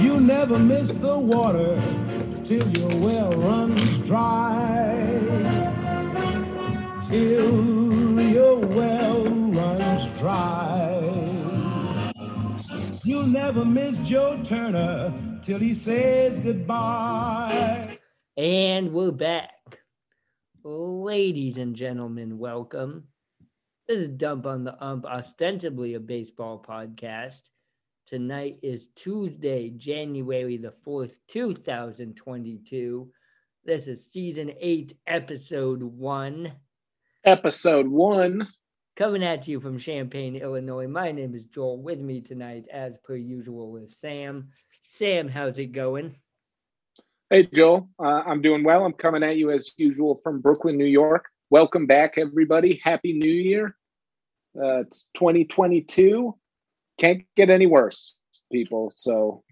[0.00, 1.80] You never miss the water
[2.44, 5.20] till your well runs dry.
[7.08, 10.82] Till your well runs dry.
[13.04, 15.12] You'll never miss Joe Turner
[15.42, 17.98] till he says goodbye.
[18.36, 19.80] And we're back.
[20.64, 23.08] Ladies and gentlemen, welcome.
[23.92, 27.50] This is Dump on the Ump, ostensibly a baseball podcast.
[28.06, 33.10] Tonight is Tuesday, January the 4th, 2022.
[33.66, 36.54] This is season eight, episode one.
[37.26, 38.48] Episode one.
[38.96, 40.88] Coming at you from Champaign, Illinois.
[40.88, 41.82] My name is Joel.
[41.82, 44.48] With me tonight, as per usual, is Sam.
[44.96, 46.16] Sam, how's it going?
[47.28, 47.90] Hey, Joel.
[48.02, 48.86] Uh, I'm doing well.
[48.86, 51.26] I'm coming at you as usual from Brooklyn, New York.
[51.50, 52.80] Welcome back, everybody.
[52.82, 53.76] Happy New Year.
[54.56, 56.34] Uh, it's 2022.
[56.98, 58.16] Can't get any worse,
[58.50, 58.92] people.
[58.96, 59.42] So,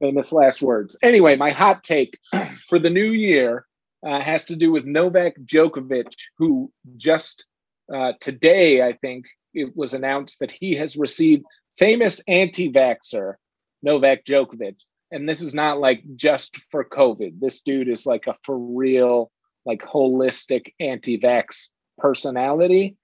[0.00, 0.96] famous last words.
[1.02, 2.18] Anyway, my hot take
[2.68, 3.66] for the new year
[4.06, 7.44] uh, has to do with Novak Djokovic, who just
[7.92, 11.44] uh, today, I think, it was announced that he has received
[11.78, 13.34] famous anti vaxxer
[13.82, 14.76] Novak Djokovic
[15.12, 17.38] and this is not like just for COVID.
[17.38, 19.30] This dude is like a for real,
[19.66, 22.96] like holistic anti-vax personality.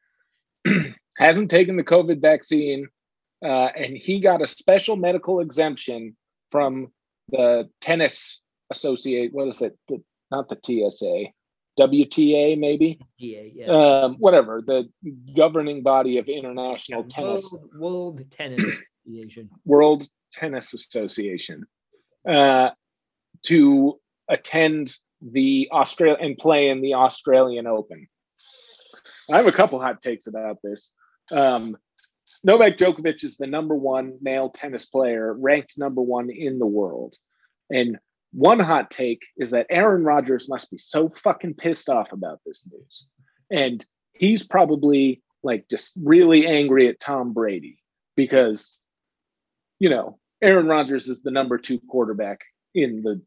[1.16, 2.88] Hasn't taken the COVID vaccine,
[3.44, 6.16] uh, and he got a special medical exemption
[6.50, 6.92] from
[7.30, 9.32] the tennis associate.
[9.32, 9.76] What is it?
[9.88, 11.32] The, not the TSA,
[11.78, 12.98] WTA maybe.
[13.18, 13.66] Yeah, yeah.
[13.66, 14.88] Um, whatever the
[15.36, 18.64] governing body of international Yeah, tennis, World, World Tennis
[19.06, 19.50] Association.
[19.64, 21.66] World Tennis Association
[22.28, 22.70] uh,
[23.44, 28.08] to attend the Australia and play in the Australian Open.
[29.30, 30.92] I have a couple hot takes about this.
[31.30, 31.76] Um,
[32.44, 37.16] Novak Djokovic is the number one male tennis player, ranked number one in the world.
[37.70, 37.98] And
[38.32, 42.66] one hot take is that Aaron Rodgers must be so fucking pissed off about this
[42.70, 43.06] news.
[43.50, 47.78] And he's probably like just really angry at Tom Brady
[48.16, 48.76] because,
[49.78, 52.40] you know, Aaron Rodgers is the number two quarterback
[52.74, 53.20] in the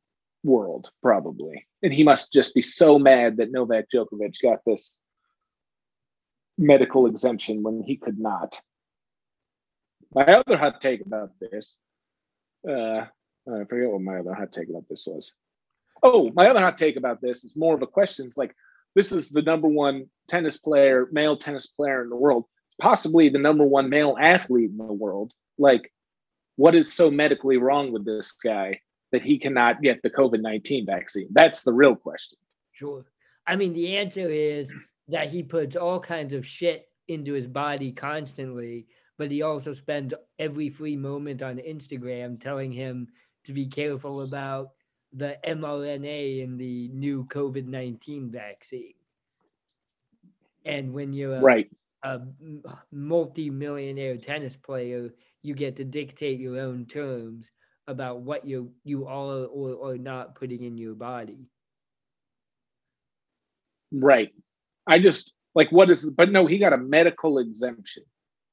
[0.44, 1.68] world, probably.
[1.84, 4.98] And he must just be so mad that Novak Djokovic got this
[6.58, 8.60] medical exemption when he could not.
[10.14, 11.78] My other hot take about this,
[12.68, 13.06] uh,
[13.48, 15.34] I forget what my other hot take about this was.
[16.04, 18.26] Oh, my other hot take about this is more of a question.
[18.26, 18.56] It's like,
[18.96, 22.46] this is the number one tennis player, male tennis player in the world,
[22.80, 25.34] possibly the number one male athlete in the world.
[25.58, 25.92] Like,
[26.58, 28.82] what is so medically wrong with this guy
[29.12, 31.28] that he cannot get the COVID 19 vaccine?
[31.32, 32.38] That's the real question.
[32.74, 33.06] Sure.
[33.48, 34.74] I mean, the answer is
[35.12, 40.14] that he puts all kinds of shit into his body constantly, but he also spends
[40.40, 43.08] every free moment on Instagram telling him
[43.46, 44.72] to be careful about
[45.14, 48.96] the mRNA in the new COVID 19 vaccine.
[50.66, 51.70] And when you're a, Right.
[52.04, 52.22] a
[52.92, 55.12] multi millionaire tennis player,
[55.44, 57.52] you get to dictate your own terms
[57.88, 61.50] about what you you are or, or not putting in your body.
[63.92, 64.34] Right.
[64.88, 68.04] I just like what is but no, he got a medical exemption.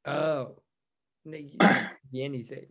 [0.05, 0.61] Oh,
[1.27, 2.66] n- it could anything.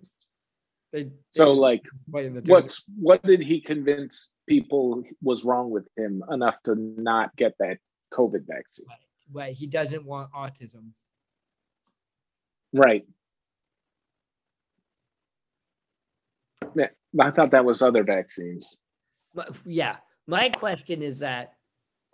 [0.93, 6.23] It- So it's like the what's what did he convince people was wrong with him
[6.31, 7.77] enough to not get that
[8.13, 8.85] COVID vaccine?
[9.31, 10.91] Right, he doesn't want autism.
[12.73, 13.05] Right.
[16.75, 16.87] Yeah,
[17.19, 18.77] I thought that was other vaccines.
[19.65, 19.97] Yeah,
[20.27, 21.53] my question is that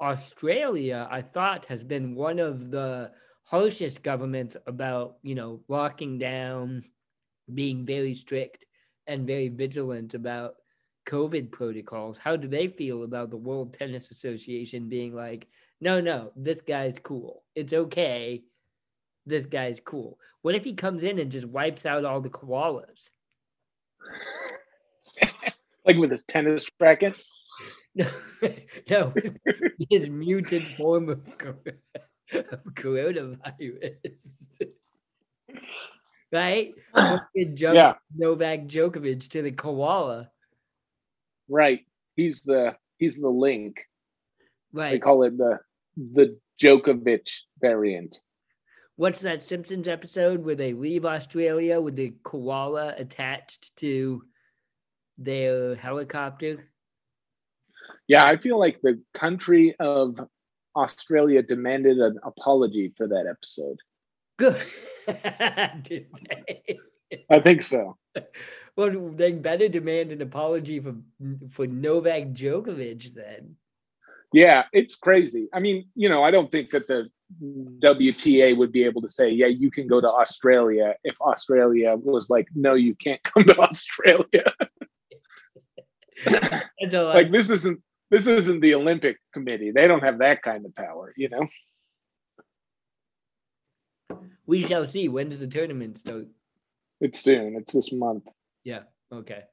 [0.03, 3.12] Australia, I thought, has been one of the
[3.44, 6.84] harshest governments about you know locking down,
[7.53, 8.66] being very strict
[9.08, 10.56] and very vigilant about
[11.06, 12.18] COVID protocols.
[12.18, 15.47] How do they feel about the World Tennis Association being like,
[15.80, 17.44] no, no, this guy's cool.
[17.56, 18.44] It's okay.
[19.25, 20.18] This guy's cool.
[20.42, 23.10] What if he comes in and just wipes out all the koalas?
[25.86, 27.13] Like with his tennis racket.
[27.95, 28.07] No,
[28.90, 29.13] no,
[29.90, 31.19] his mutant form of,
[32.34, 33.80] of coronavirus.
[36.31, 36.74] right?
[36.95, 37.94] Yeah.
[38.16, 40.30] Novak Djokovic to the koala.
[41.48, 41.81] Right.
[42.16, 43.81] He's the he's the link.
[44.72, 44.92] Right.
[44.92, 45.60] They call it the
[45.96, 47.30] the Djokovic
[47.62, 48.22] variant.
[48.96, 54.24] What's that Simpsons episode where they leave Australia with the koala attached to
[55.18, 56.69] their helicopter?
[58.07, 60.19] Yeah, I feel like the country of
[60.75, 63.77] Australia demanded an apology for that episode.
[64.38, 64.61] Good.
[65.83, 66.79] Did they?
[67.29, 67.97] I think so.
[68.75, 70.95] Well, they better demand an apology for
[71.51, 73.55] for Novak Djokovic then.
[74.33, 75.47] Yeah, it's crazy.
[75.53, 77.09] I mean, you know, I don't think that the
[77.41, 82.31] WTA would be able to say, yeah, you can go to Australia if Australia was
[82.31, 84.45] like, no, you can't come to Australia.
[86.91, 89.71] like this isn't this isn't the Olympic committee.
[89.71, 91.47] They don't have that kind of power, you know.
[94.45, 95.07] We shall see.
[95.07, 96.27] When does the tournament start?
[97.00, 97.55] It's soon.
[97.55, 98.25] It's this month.
[98.63, 98.83] Yeah.
[99.11, 99.44] Okay.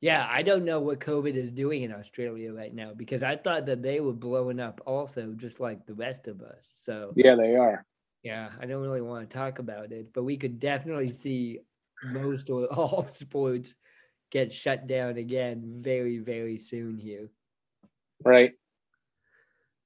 [0.00, 3.66] Yeah, I don't know what COVID is doing in Australia right now because I thought
[3.66, 6.62] that they were blowing up also, just like the rest of us.
[6.74, 7.84] So yeah, they are.
[8.22, 11.60] Yeah, I don't really want to talk about it, but we could definitely see
[12.02, 13.74] most or all sports
[14.30, 17.28] get shut down again very, very soon here.
[18.24, 18.52] Right.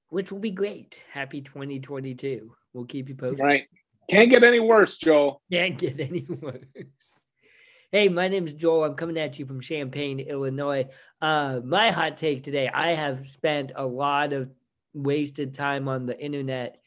[0.09, 0.97] Which will be great.
[1.11, 2.55] Happy 2022.
[2.73, 3.41] We'll keep you posted.
[3.41, 3.65] Right.
[4.11, 5.41] Can't get any worse, Joel.
[5.51, 6.65] Can't get any worse.
[7.91, 8.85] Hey, my name is Joel.
[8.85, 10.87] I'm coming at you from Champaign, Illinois.
[11.23, 14.51] Uh, my hot take today I have spent a lot of
[14.93, 16.79] wasted time on the internet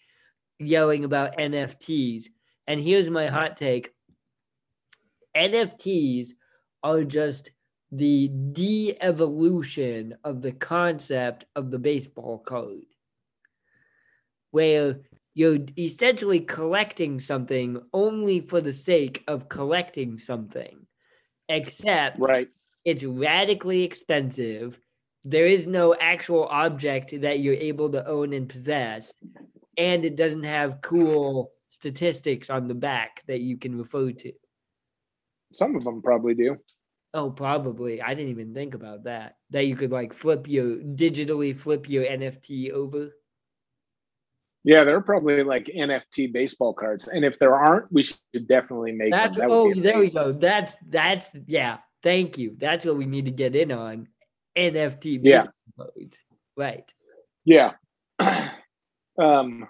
[0.60, 2.26] yelling about NFTs.
[2.68, 3.94] And here's my hot take
[5.36, 6.30] NFTs
[6.84, 7.52] are just
[7.92, 12.86] the de evolution of the concept of the baseball card,
[14.52, 15.00] where
[15.34, 20.88] you're essentially collecting something only for the sake of collecting something
[21.50, 22.50] except right.
[22.86, 24.80] it's radically expensive.
[25.24, 29.14] There is no actual object that you're able to own and possess,
[29.78, 34.32] and it doesn't have cool statistics on the back that you can refer to.
[35.54, 36.58] Some of them probably do.
[37.14, 38.02] Oh, probably.
[38.02, 39.36] I didn't even think about that.
[39.52, 43.12] That you could like flip your digitally flip your NFT over.
[44.64, 48.92] Yeah, there are probably like NFT baseball cards, and if there aren't, we should definitely
[48.92, 49.48] make that's, them.
[49.48, 50.34] That oh, there we go.
[50.34, 51.78] That's that's yeah.
[52.04, 52.56] Thank you.
[52.60, 54.08] That's what we need to get in on.
[54.58, 55.20] NFT.
[55.24, 55.46] Yeah.
[55.78, 56.18] Cards.
[56.56, 56.92] Right.
[57.46, 57.74] Yeah.
[59.18, 59.68] um.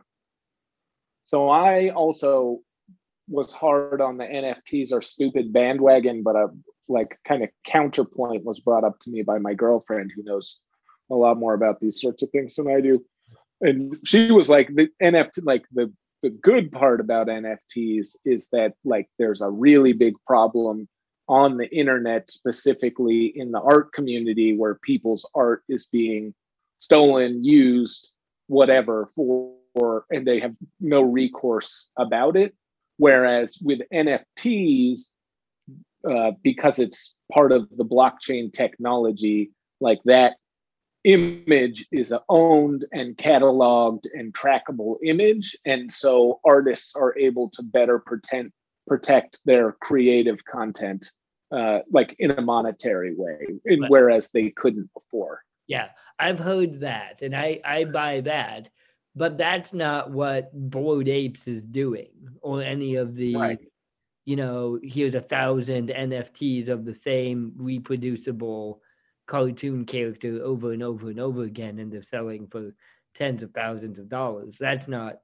[1.25, 2.61] So I also
[3.29, 6.47] was hard on the NFTs are stupid bandwagon, but a
[6.89, 10.57] like kind of counterpoint was brought up to me by my girlfriend who knows
[11.09, 13.03] a lot more about these sorts of things than I do.
[13.61, 15.91] And she was like the NFT like the
[16.23, 20.87] the good part about NFTs is that like there's a really big problem
[21.29, 26.33] on the internet specifically in the art community where people's art is being
[26.79, 28.09] stolen used
[28.47, 32.55] whatever for and they have no recourse about it.
[32.97, 35.11] Whereas with nfts
[36.09, 40.36] uh, because it's part of the blockchain technology like that
[41.04, 45.56] image is an owned and cataloged and trackable image.
[45.65, 48.51] And so artists are able to better pretend,
[48.88, 51.12] protect their creative content
[51.51, 53.39] uh, like in a monetary way
[53.88, 55.42] whereas they couldn't before.
[55.68, 55.89] Yeah
[56.19, 58.69] i've heard that and i i buy that
[59.15, 62.12] but that's not what bored apes is doing
[62.42, 63.59] or any of the right.
[64.27, 68.81] You know here's a thousand nfts of the same reproducible
[69.25, 72.74] cartoon character over and over and over again and they're selling for
[73.18, 74.57] tens of thousands of dollars.
[74.59, 75.19] That's not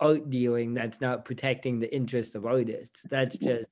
[0.00, 0.74] art dealing.
[0.74, 3.00] That's not protecting the interests of artists.
[3.08, 3.66] That's just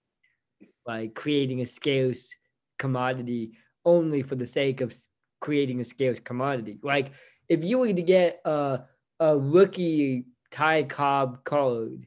[0.86, 2.34] like creating a scarce
[2.78, 3.52] commodity
[3.84, 4.96] only for the sake of
[5.40, 6.78] creating a scarce commodity.
[6.82, 7.12] Like
[7.48, 8.84] if you were to get a
[9.18, 12.06] a rookie Ty Cobb card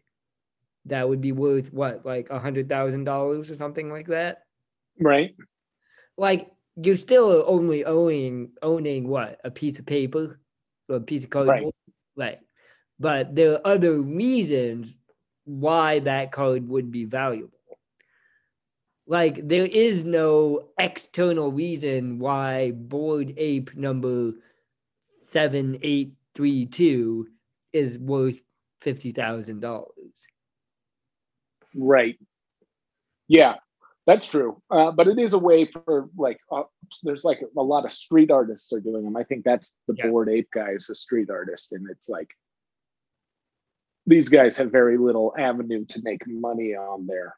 [0.86, 4.44] that would be worth what, like a hundred thousand dollars or something like that.
[5.00, 5.36] Right.
[6.18, 10.39] Like you're still only owning owning what a piece of paper,
[10.89, 11.74] or a piece of cardboard,
[12.15, 12.25] right.
[12.25, 12.39] right?
[13.00, 14.96] But there are other reasons
[15.46, 17.51] why that card would be valuable.
[19.08, 24.34] Like there is no external reason why bored ape number
[25.32, 27.27] seven eight three two
[27.74, 28.42] is worth
[28.82, 29.92] fifty thousand dollars.
[31.75, 32.17] Right.
[33.27, 33.55] Yeah,
[34.05, 36.63] that's true, uh, but it is a way for like uh,
[37.03, 39.17] there's like a lot of street artists are doing them.
[39.17, 40.08] I think that's the yeah.
[40.08, 42.29] bored ape guy is a street artist, and it's like
[44.05, 47.36] these guys have very little avenue to make money on there.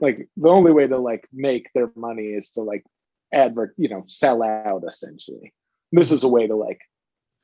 [0.00, 2.84] Like the only way to like make their money is to like
[3.32, 5.52] advert, you know, sell out essentially.
[5.90, 6.80] This is a way to like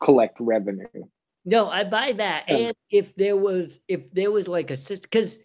[0.02, 0.86] collect revenue.
[1.44, 2.44] No, I buy that.
[2.48, 5.38] And if there was if there was like a system because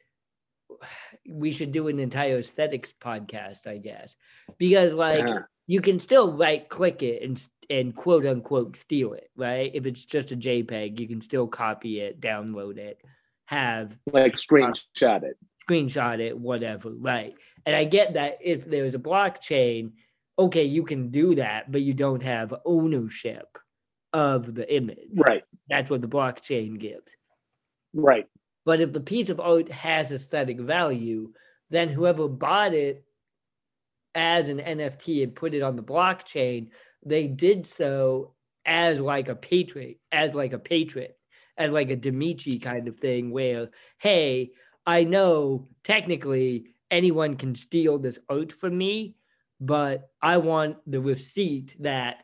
[1.28, 4.16] we should do an entire aesthetics podcast, I guess,
[4.58, 5.40] because like uh-huh.
[5.68, 9.72] you can still right click it and and quote unquote steal it, right?
[9.74, 13.02] If it's just a JPEG, you can still copy it, download it,
[13.46, 15.38] have like screenshot it,
[15.68, 17.36] screenshot it, whatever, right?
[17.66, 19.92] And I get that if there's a blockchain,
[20.38, 23.58] okay, you can do that, but you don't have ownership
[24.12, 25.10] of the image.
[25.16, 25.44] Right.
[25.70, 27.16] That's what the blockchain gives.
[27.94, 28.28] Right.
[28.66, 31.34] But if the piece of art has aesthetic value,
[31.70, 33.04] then whoever bought it
[34.16, 36.70] as an NFT and put it on the blockchain,
[37.06, 38.34] they did so
[38.66, 41.08] as like a patriot, as like a patron,
[41.58, 44.52] as like a Dimitri kind of thing, where, hey,
[44.86, 49.16] I know technically anyone can steal this art from me,
[49.60, 52.18] but I want the receipt that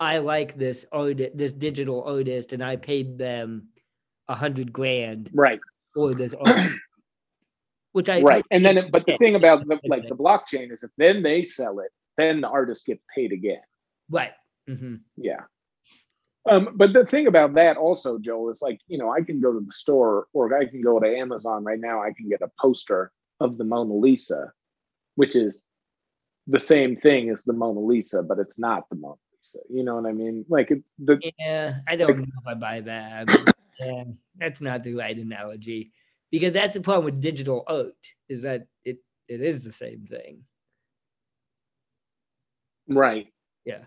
[0.00, 3.68] I like this art, this digital artist, and I paid them
[4.28, 5.60] a hundred grand right
[5.94, 6.72] for this art.
[7.92, 10.90] Which I right, and then but the thing about the, like the blockchain is if
[10.98, 13.62] then they sell it, then the artists get paid again.
[14.10, 14.32] Right.
[14.68, 14.96] Mm-hmm.
[15.16, 15.42] Yeah.
[16.50, 19.52] Um, but the thing about that also, Joel, is like, you know, I can go
[19.52, 22.02] to the store or I can go to Amazon right now.
[22.02, 24.52] I can get a poster of the Mona Lisa,
[25.14, 25.62] which is
[26.46, 29.58] the same thing as the Mona Lisa, but it's not the Mona Lisa.
[29.70, 30.44] You know what I mean?
[30.48, 33.53] Like, the, yeah, I don't like, know if I buy that.
[33.80, 34.04] Yeah,
[34.36, 35.92] that's not the right analogy
[36.30, 37.94] because that's the problem with digital art
[38.28, 40.44] is that it it is the same thing.
[42.88, 43.28] Right.
[43.64, 43.84] Yeah.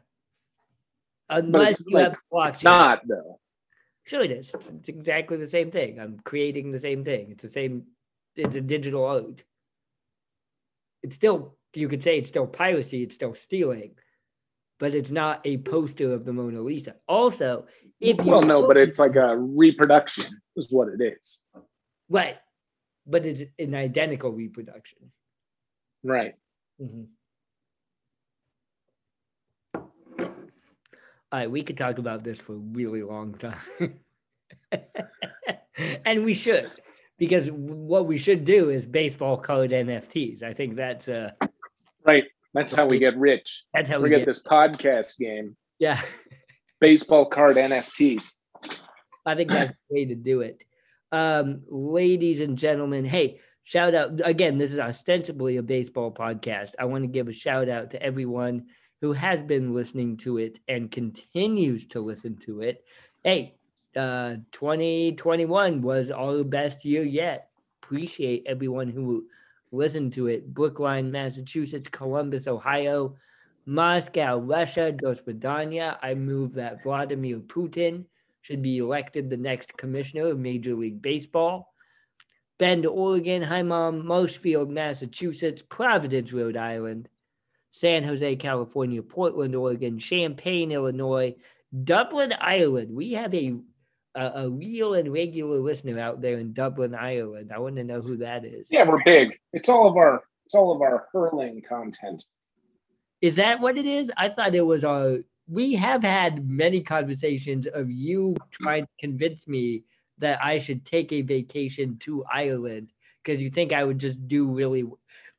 [1.29, 2.49] Unless you like, have blockchain.
[2.49, 3.39] It's not though.
[4.05, 4.51] Sure it is.
[4.53, 5.99] It's, it's, exactly the same thing.
[5.99, 7.31] I'm creating the same thing.
[7.31, 7.83] It's the same.
[8.35, 9.43] It's a digital art.
[11.03, 13.03] It's still you could say it's still piracy.
[13.03, 13.95] It's still stealing,
[14.79, 16.95] but it's not a poster of the Mona Lisa.
[17.07, 17.65] Also,
[17.99, 21.39] if you well, no, but it's like a reproduction, is what it is.
[22.09, 22.37] Right,
[23.05, 25.11] but it's an identical reproduction.
[26.03, 26.35] Right.
[26.81, 27.03] Mm-hmm.
[31.29, 33.99] All right, we could talk about this for a really long time.
[36.05, 36.71] and we should,
[37.17, 40.41] because what we should do is baseball code NFTs.
[40.43, 41.31] I think that's uh
[42.05, 42.23] right.
[42.53, 43.63] That's how we get rich.
[43.73, 45.55] That's how we, we get, get this podcast game.
[45.79, 46.01] Yeah.
[46.79, 48.33] baseball card NFTs.
[49.25, 50.61] I think that's the way to do it.
[51.11, 54.57] Um, ladies and gentlemen, hey, shout out again.
[54.57, 56.71] This is ostensibly a baseball podcast.
[56.79, 58.67] I want to give a shout out to everyone
[59.01, 62.83] who has been listening to it and continues to listen to it.
[63.23, 63.55] Hey,
[63.95, 67.49] uh, 2021 was our best year yet.
[67.83, 69.27] Appreciate everyone who
[69.71, 70.53] listened to it.
[70.53, 73.15] Brookline, Massachusetts, Columbus, Ohio,
[73.65, 78.05] Moscow, Russia, Dos I move that Vladimir Putin
[78.41, 81.73] should be elected the next commissioner of Major League Baseball.
[82.57, 87.09] Bend, Oregon, Highmont, Marshfield, Massachusetts, Providence, Rhode Island,
[87.71, 91.35] San Jose, California, Portland, Oregon, Champaign, Illinois,
[91.83, 92.95] Dublin, Ireland.
[92.95, 93.57] We have a,
[94.17, 97.51] a, a real and regular listener out there in Dublin, Ireland.
[97.53, 98.67] I want to know who that is.
[98.71, 99.39] Yeah, we're big.
[99.53, 102.25] It's all of our it's all of our hurling content.
[103.21, 104.11] Is that what it is?
[104.17, 105.17] I thought it was our.
[105.47, 109.83] We have had many conversations of you trying to convince me
[110.17, 112.91] that I should take a vacation to Ireland
[113.23, 114.83] because you think I would just do really.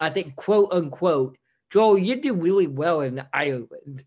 [0.00, 1.36] I think quote unquote
[1.70, 4.04] Joel, you do really well in Ireland.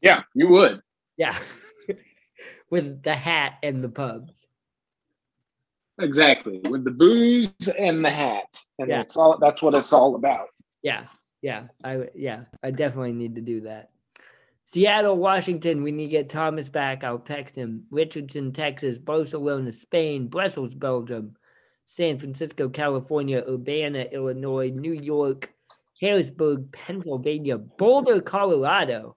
[0.00, 0.82] Yeah, you would.
[1.16, 1.36] Yeah.
[2.70, 4.32] With the hat and the pubs.
[5.98, 6.60] Exactly.
[6.64, 8.58] With the booze and the hat.
[8.78, 8.98] And yeah.
[8.98, 10.48] that's all that's what it's all about.
[10.82, 11.04] Yeah.
[11.42, 11.68] Yeah.
[11.84, 13.90] I yeah, I definitely need to do that.
[14.64, 17.04] Seattle, Washington, we need to get Thomas back.
[17.04, 17.84] I'll text him.
[17.90, 21.36] Richardson, Texas, Barcelona, Spain, Brussels, Belgium,
[21.86, 25.54] San Francisco, California, Urbana, Illinois, New York,
[26.00, 29.16] Harrisburg, Pennsylvania, Boulder, Colorado.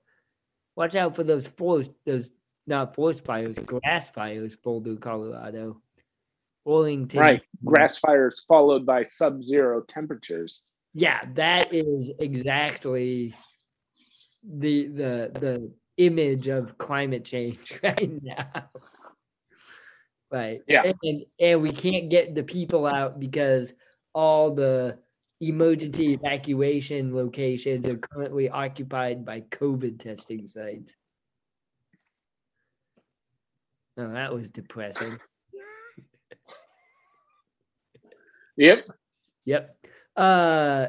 [0.76, 2.30] Watch out for those forest, those
[2.70, 5.82] not forest fires, grass fires, Boulder, Colorado.
[6.66, 7.20] Orlington.
[7.20, 7.42] Right.
[7.66, 10.62] Grass fires followed by sub zero temperatures.
[10.94, 13.36] Yeah, that is exactly
[14.44, 18.70] the the the image of climate change right now.
[20.32, 20.62] Right.
[20.68, 20.92] Yeah.
[21.04, 23.74] And and we can't get the people out because
[24.14, 25.00] all the
[25.42, 30.94] emergency evacuation locations are currently occupied by COVID testing sites.
[34.00, 35.20] Oh, that was depressing.
[38.56, 38.88] yep.
[39.44, 39.78] Yep.
[40.16, 40.88] Uh,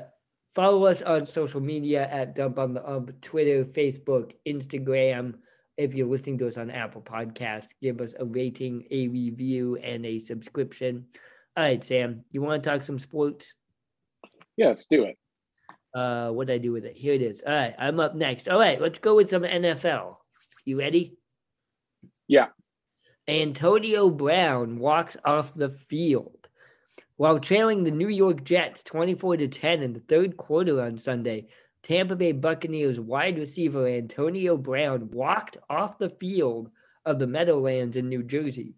[0.55, 5.35] follow us on social media at Dump on the Ump, Twitter, Facebook, Instagram.
[5.77, 10.07] If you're listening to us on Apple Podcasts, give us a rating, a review, and
[10.07, 11.07] a subscription.
[11.57, 13.55] All right, Sam, you want to talk some sports?
[14.57, 15.19] Yeah, let's do it.
[15.93, 16.97] Uh, what did I do with it?
[16.97, 17.43] Here it is.
[17.45, 18.49] All right, I'm up next.
[18.49, 20.17] All right, let's go with some NFL.
[20.65, 21.17] You ready?
[22.29, 22.49] Yeah.
[23.29, 26.49] Antonio Brown walks off the field
[27.17, 31.49] while trailing the New York Jets 24 to 10 in the third quarter on Sunday.
[31.83, 36.71] Tampa Bay Buccaneers wide receiver Antonio Brown walked off the field
[37.05, 38.75] of the Meadowlands in New Jersey,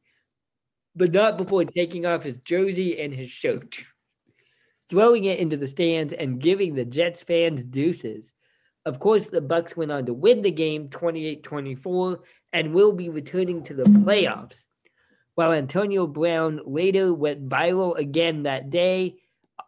[0.97, 3.79] but not before taking off his jersey and his shirt,
[4.89, 8.33] throwing it into the stands and giving the Jets fans deuces.
[8.85, 12.19] Of course, the Bucs went on to win the game 28-24
[12.53, 14.65] and will be returning to the playoffs.
[15.35, 19.17] While Antonio Brown later went viral again that day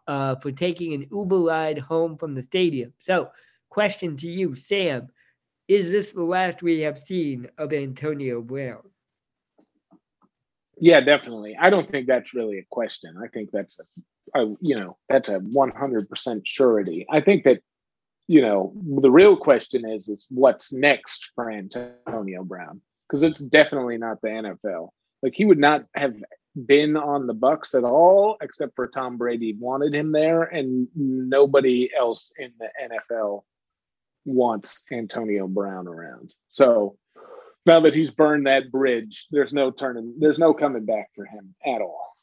[0.07, 2.93] uh, for taking an Uber ride home from the stadium.
[2.99, 3.29] So,
[3.69, 5.07] question to you, Sam:
[5.67, 8.83] Is this the last we have seen of Antonio Brown?
[10.77, 11.57] Yeah, definitely.
[11.59, 13.15] I don't think that's really a question.
[13.23, 17.05] I think that's a, a you know, that's a 100% surety.
[17.09, 17.61] I think that
[18.27, 22.81] you know, the real question is is what's next for Antonio Brown?
[23.07, 24.89] Because it's definitely not the NFL.
[25.21, 26.15] Like he would not have
[26.65, 31.89] been on the Bucs at all, except for Tom Brady wanted him there, and nobody
[31.97, 33.43] else in the NFL
[34.25, 36.33] wants Antonio Brown around.
[36.49, 36.97] So
[37.65, 41.55] now that he's burned that bridge, there's no turning, there's no coming back for him
[41.65, 42.15] at all.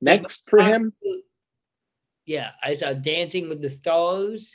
[0.00, 0.92] Next for him,
[2.26, 4.54] yeah, I saw Dancing with the Stars.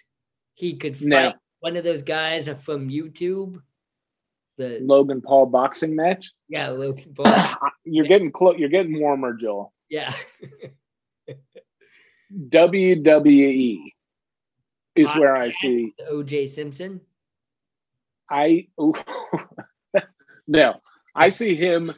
[0.56, 1.34] He could fight No.
[1.60, 3.62] one of those guys from YouTube.
[4.58, 6.32] The Logan Paul boxing match.
[6.48, 7.36] yeah, Logan Paul.
[7.86, 8.58] You're getting close.
[8.60, 9.74] You're getting warmer, Joel.
[9.90, 10.14] yeah,
[12.50, 13.80] WWE
[14.96, 17.02] is where I see OJ Simpson.
[18.30, 18.68] I
[20.48, 20.76] no,
[21.16, 21.92] I see him.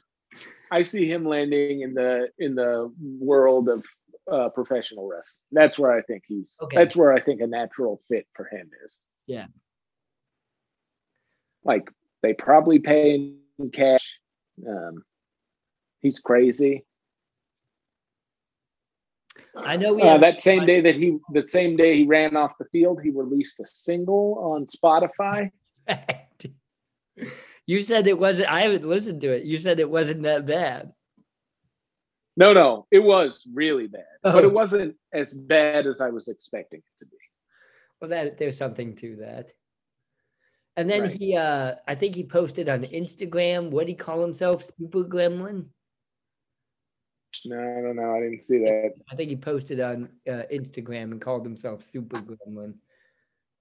[0.72, 3.86] I see him landing in the in the world of
[4.32, 5.42] uh, professional wrestling.
[5.52, 6.56] That's where I think he's.
[6.62, 6.78] Okay.
[6.78, 8.98] That's where I think a natural fit for him is.
[9.28, 9.46] Yeah.
[11.64, 11.90] Like
[12.22, 14.20] they probably pay in cash.
[14.68, 15.04] Um,
[16.02, 16.86] he's crazy.
[19.56, 22.66] I know Uh, that same day that he, that same day he ran off the
[22.66, 25.52] field, he released a single on Spotify.
[27.66, 28.50] you said it wasn't.
[28.50, 29.44] I haven't listened to it.
[29.44, 30.92] You said it wasn't that bad.
[32.38, 34.40] No, no, it was really bad, but Oh.
[34.40, 37.18] it wasn't as bad as I was expecting it to be.
[38.02, 39.52] Well, that there's something to that.
[40.76, 41.12] And then Right.
[41.12, 43.72] he, uh, I think he posted on Instagram.
[43.72, 44.70] What did he call himself?
[44.78, 45.70] Super Gremlin.
[47.46, 48.94] No, no, no, I didn't see that.
[49.10, 52.76] I think he posted on uh, Instagram and called himself Super Gremlin.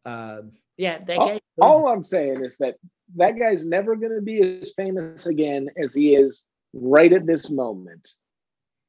[0.05, 1.41] Um, yeah, that All, guy.
[1.61, 2.77] all I'm saying is that
[3.17, 7.51] that guy's never going to be as famous again as he is right at this
[7.51, 8.09] moment,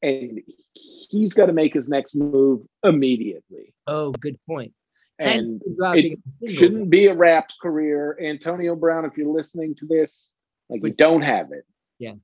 [0.05, 0.41] and
[0.73, 3.73] he's got to make his next move immediately.
[3.87, 4.73] oh, good point.
[5.17, 6.61] And it of the single.
[6.61, 8.17] shouldn't be a rap career.
[8.21, 10.29] Antonio Brown, if you're listening to this,
[10.69, 11.65] like you don't have it.
[11.99, 12.15] Yeah.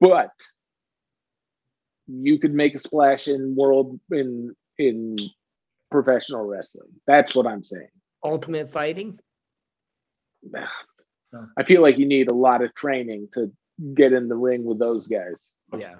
[0.00, 0.30] But
[2.06, 5.16] you could make a splash in world in in
[5.90, 6.88] professional wrestling.
[7.06, 7.88] That's what I'm saying.
[8.24, 9.18] Ultimate Fighting.
[11.58, 13.52] I feel like you need a lot of training to
[13.94, 15.34] get in the ring with those guys.
[15.76, 15.96] Yeah.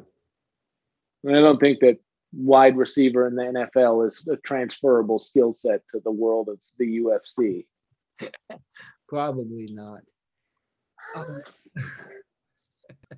[1.24, 1.98] And I don't think that
[2.32, 7.00] wide receiver in the NFL is a transferable skill set to the world of the
[7.00, 7.66] UFC.
[9.08, 10.00] Probably not.
[11.16, 11.42] Um,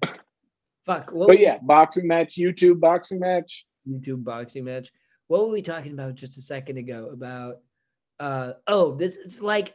[0.86, 1.12] fuck.
[1.14, 3.66] But yeah, boxing match, YouTube boxing match.
[3.88, 4.90] YouTube boxing match.
[5.26, 7.10] What were we talking about just a second ago?
[7.12, 7.58] About
[8.20, 9.74] uh oh, this is like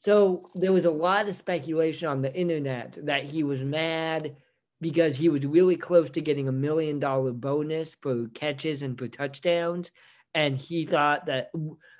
[0.00, 4.36] so there was a lot of speculation on the internet that he was mad
[4.80, 9.08] because he was really close to getting a million dollar bonus for catches and for
[9.08, 9.90] touchdowns.
[10.34, 11.50] And he thought that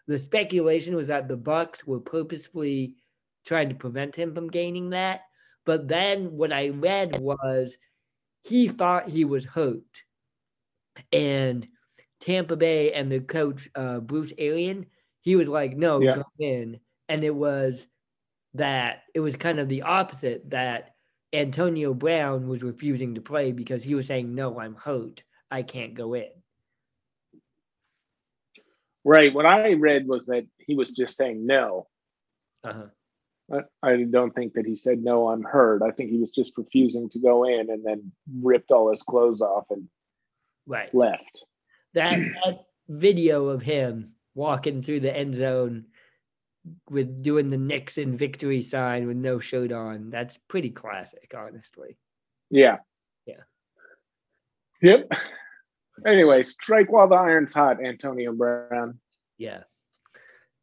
[0.06, 2.94] the speculation was that the Bucs were purposefully
[3.46, 5.22] trying to prevent him from gaining that.
[5.64, 7.76] But then what i read was
[8.44, 10.02] he thought he was hurt.
[11.12, 11.66] And
[12.20, 14.86] Tampa Bay and the coach uh, Bruce Arians,
[15.20, 16.14] he was like, "No, Yeah.
[16.16, 17.86] go in," and it was
[18.54, 20.94] that it was kind of the opposite that
[21.32, 25.94] Antonio Brown was refusing to play because he was saying, "No, I'm hurt, I can't
[25.94, 26.30] go in."
[29.04, 29.32] Right.
[29.32, 31.86] What I read was that he was just saying no.
[32.64, 32.86] Uh-huh.
[33.50, 35.82] I, I don't think that he said no, I'm hurt.
[35.82, 38.12] I think he was just refusing to go in and then
[38.42, 39.88] ripped all his clothes off and
[40.66, 40.94] Right.
[40.94, 41.46] left.
[41.94, 45.86] That, that video of him walking through the end zone
[46.90, 51.96] with doing the Nixon victory sign with no shirt on, that's pretty classic, honestly.
[52.50, 52.78] Yeah.
[53.26, 53.42] Yeah.
[54.82, 55.12] Yep.
[56.06, 58.98] Anyway, strike while the iron's hot, Antonio Brown.
[59.36, 59.62] Yeah.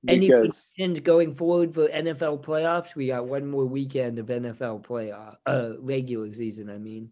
[0.08, 2.96] Any because predictions going forward for NFL playoffs?
[2.96, 6.70] We got one more weekend of NFL playoff, uh, regular season.
[6.70, 7.12] I mean,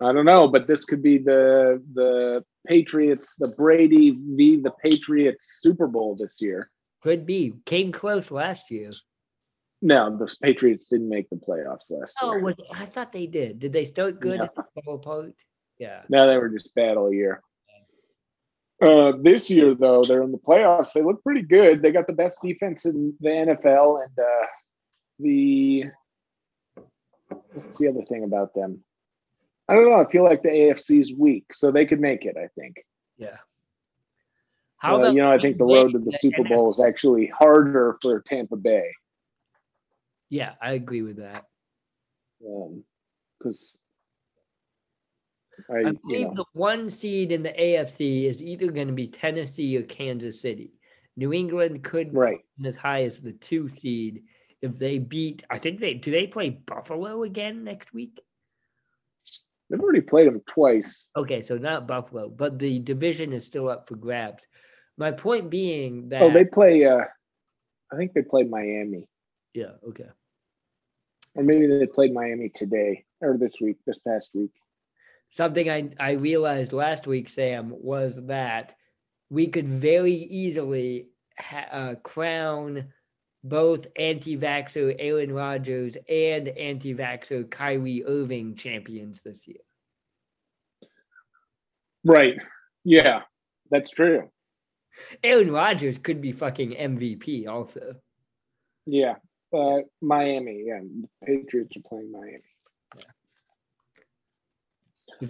[0.00, 5.58] I don't know, but this could be the the Patriots, the Brady v the Patriots
[5.60, 6.70] Super Bowl this year.
[7.02, 7.54] Could be.
[7.66, 8.90] Came close last year.
[9.80, 12.42] No, the Patriots didn't make the playoffs last Oh, year.
[12.42, 13.60] was I thought they did.
[13.60, 14.42] Did they start good No.
[14.44, 15.34] and then fall apart?
[15.78, 16.02] Yeah.
[16.08, 17.42] No, they were just bad all year.
[18.80, 20.92] Uh, this year, though, they're in the playoffs.
[20.92, 21.82] They look pretty good.
[21.82, 24.46] They got the best defense in the NFL, and uh,
[25.18, 25.84] the
[27.52, 28.84] what's the other thing about them?
[29.68, 30.00] I don't know.
[30.00, 32.36] I feel like the AFC's weak, so they could make it.
[32.36, 32.76] I think.
[33.16, 33.36] Yeah.
[34.82, 38.20] Uh, you know, I think the road to the Super Bowl is actually harder for
[38.20, 38.90] Tampa Bay
[40.30, 41.46] Yeah, I agree with that.
[43.38, 43.76] because
[45.68, 48.94] I, I you believe know, the one seed in the AFC is either going to
[48.94, 50.72] be Tennessee or Kansas City.
[51.16, 52.38] New England could right.
[52.64, 54.22] as high as the two seed
[54.62, 55.42] if they beat.
[55.50, 56.12] I think they do.
[56.12, 58.20] They play Buffalo again next week.
[59.68, 61.06] They've already played them twice.
[61.16, 64.46] Okay, so not Buffalo, but the division is still up for grabs.
[64.98, 66.84] My point being that Oh, they play.
[66.84, 67.04] uh
[67.90, 69.08] I think they played Miami.
[69.54, 70.08] yeah, okay.
[71.34, 74.50] Or maybe they played Miami today or this week, this past week.
[75.30, 78.74] Something I, I realized last week, Sam, was that
[79.30, 81.08] we could very easily
[81.38, 82.92] ha- uh, crown
[83.44, 89.60] both anti-vaxxer Aaron Rodgers and anti-vaxxer Kyrie Irving champions this year.
[92.04, 92.34] Right.
[92.84, 93.20] Yeah,
[93.70, 94.28] that's true.
[95.22, 97.96] Aaron Rodgers could be fucking MVP also.
[98.86, 99.16] Yeah.
[99.52, 100.80] Uh Miami, yeah.
[100.80, 102.42] The Patriots are playing Miami.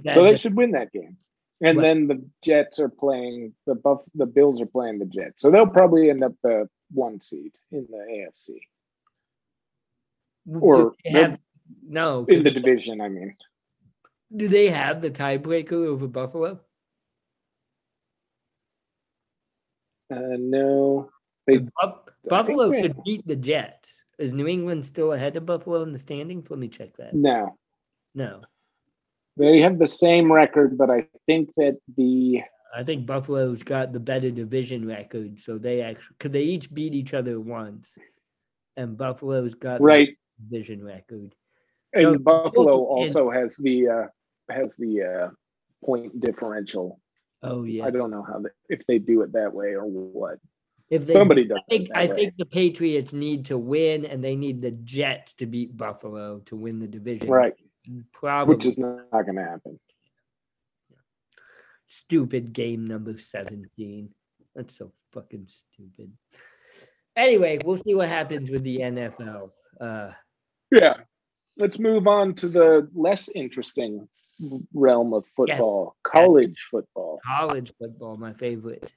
[0.04, 1.16] That So they should win that game.
[1.60, 5.40] And then the Jets are playing the Buff the Bills are playing the Jets.
[5.40, 8.60] So they'll probably end up the one seed in the AFC.
[10.46, 11.38] do or have,
[11.86, 13.34] no, In the division, I mean.
[14.34, 16.52] do they have the tiebreaker over Buffalo?
[16.52, 16.56] Uh
[20.10, 21.10] no.
[21.46, 21.60] They
[22.28, 24.02] Buffalo should beat the Jets.
[24.18, 26.50] Is New England still ahead of Buffalo in the standings?
[26.50, 27.14] Let me check that.
[27.14, 27.56] no.
[28.14, 28.40] No,
[29.36, 32.42] They have the same record, but I think that the
[32.76, 36.94] I think Buffalo's got the better division record, so they actually because they each beat
[36.94, 37.96] each other once,
[38.76, 40.18] and Buffalo's got the right
[40.50, 41.34] division record.
[41.94, 44.06] and So Buffalo both- and- also has the uh
[44.50, 45.30] has the uh
[45.84, 46.98] point differential.
[47.42, 50.38] Oh yeah, I don't know how they, if they do it that way or what.
[50.90, 51.58] if they, Somebody does.
[51.58, 52.14] I think I way.
[52.16, 56.56] think the Patriots need to win, and they need the Jets to beat Buffalo to
[56.56, 57.28] win the division.
[57.28, 57.54] right,
[58.12, 59.78] Probably which is not, going to happen.
[61.86, 64.10] stupid game number 17.
[64.54, 66.12] That's so fucking stupid.
[67.16, 69.50] Anyway, we'll see what happens with the NFL.
[69.80, 70.10] Uh,
[70.70, 70.94] Yeah.
[71.56, 74.08] Let's move on to the less interesting
[74.72, 77.20] realm of football, college football.
[77.24, 78.92] college football, my favorite.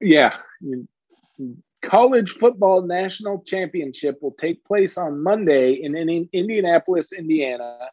[0.00, 0.36] Yeah.
[1.82, 7.90] College football national championship will take place on Monday in, in Indianapolis, Indiana,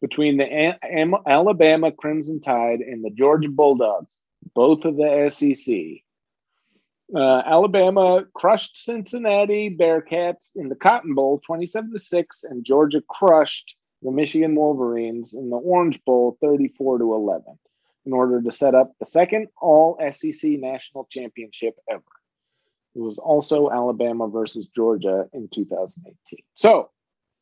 [0.00, 0.76] between the
[1.26, 4.14] Alabama Crimson Tide and the Georgia Bulldogs,
[4.54, 6.02] both of the SEC.
[7.14, 13.76] Uh, Alabama crushed Cincinnati Bearcats in the Cotton Bowl 27 to 6, and Georgia crushed
[14.02, 17.58] the Michigan Wolverines in the Orange Bowl 34 to 11
[18.06, 22.02] in order to set up the second all SEC national championship ever.
[22.94, 26.38] It was also Alabama versus Georgia in 2018.
[26.54, 26.90] So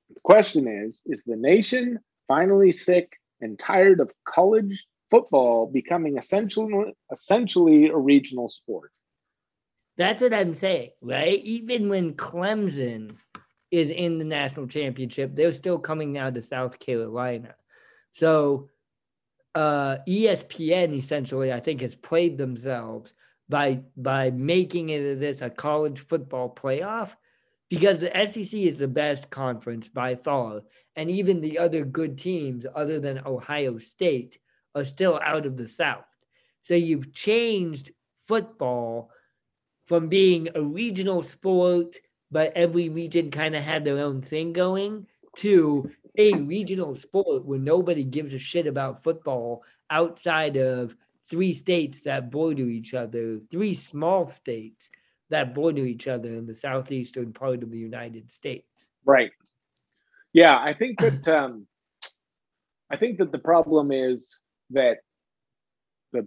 [0.09, 6.95] the question is Is the nation finally sick and tired of college football becoming essentially,
[7.13, 8.91] essentially a regional sport?
[9.97, 11.41] That's what I'm saying, right?
[11.45, 13.17] Even when Clemson
[13.77, 17.55] is in the national championship, they're still coming now to South Carolina.
[18.13, 18.71] So
[19.55, 23.13] uh, ESPN essentially, I think, has played themselves
[23.49, 27.11] by by making it this a college football playoff
[27.69, 30.63] because the SEC is the best conference by far,
[30.95, 34.39] and even the other good teams, other than Ohio State,
[34.75, 36.05] are still out of the South.
[36.63, 37.93] So you've changed
[38.27, 39.11] football
[39.87, 41.97] from being a regional sport,
[42.31, 47.59] but every region kind of had their own thing going, to a regional sport where
[47.59, 50.97] nobody gives a shit about football outside of
[51.29, 54.91] three states that border each other, three small states
[55.29, 58.89] that border each other in the southeastern part of the United States.
[59.05, 59.33] Right.
[60.33, 61.67] Yeah, I think that um,
[62.91, 64.99] I think that the problem is that
[66.13, 66.27] the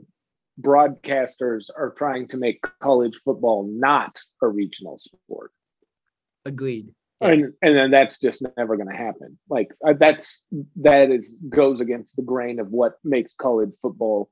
[0.61, 5.51] broadcasters are trying to make college football not a regional sport.
[6.49, 6.93] Agreed.
[7.21, 9.37] And and then that's just never going to happen.
[9.49, 10.41] Like uh, that's
[10.77, 14.29] that is goes against the grain of what makes college football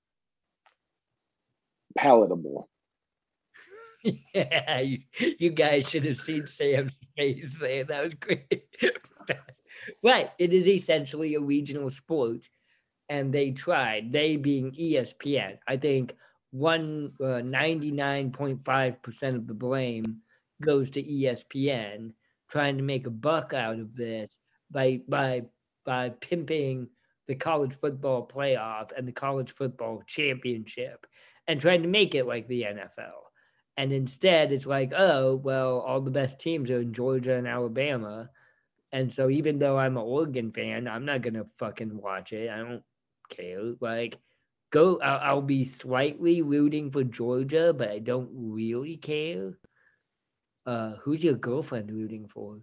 [1.97, 2.69] palatable.
[4.33, 4.99] yeah, you,
[5.37, 7.83] you guys should have seen Sam's face there.
[7.83, 8.63] That was great.
[10.03, 10.31] right.
[10.39, 12.47] It is essentially a regional sport.
[13.09, 15.59] And they tried, they being ESPN.
[15.67, 16.15] I think
[16.51, 20.21] one uh, 99.5% of the blame
[20.61, 22.13] goes to ESPN
[22.49, 24.29] trying to make a buck out of this
[24.71, 25.43] by by
[25.85, 26.87] by pimping
[27.27, 31.05] the college football playoff and the college football championship
[31.47, 33.27] and trying to make it like the NFL.
[33.75, 38.29] And instead, it's like, oh, well, all the best teams are in Georgia and Alabama.
[38.91, 42.49] And so even though I'm an Oregon fan, I'm not to fucking watch it.
[42.49, 42.83] I don't
[43.29, 43.73] care.
[43.79, 44.17] Like,
[44.71, 49.57] go, I'll, I'll be slightly rooting for Georgia, but I don't really care.
[50.67, 52.59] Uh, who's your girlfriend rooting for?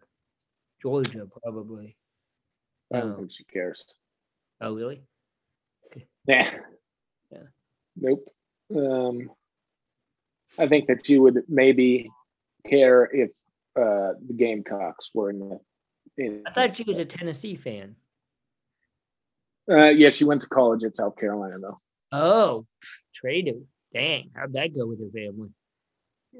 [0.83, 1.97] Georgia, probably.
[2.93, 3.17] I don't oh.
[3.17, 3.83] think she cares.
[4.61, 5.03] Oh, really?
[6.27, 6.47] Nah.
[7.31, 7.39] Yeah.
[7.97, 8.27] Nope.
[8.75, 9.31] Um,
[10.59, 12.11] I think that you would maybe
[12.67, 13.31] care if
[13.77, 15.61] uh, the Gamecocks were in the.
[16.17, 17.97] In, I thought she was a Tennessee fan.
[19.71, 21.81] Uh, yeah, she went to college at South Carolina, though.
[22.13, 22.67] Oh,
[23.15, 23.67] traded.
[23.93, 25.51] Dang, how'd that go with her family?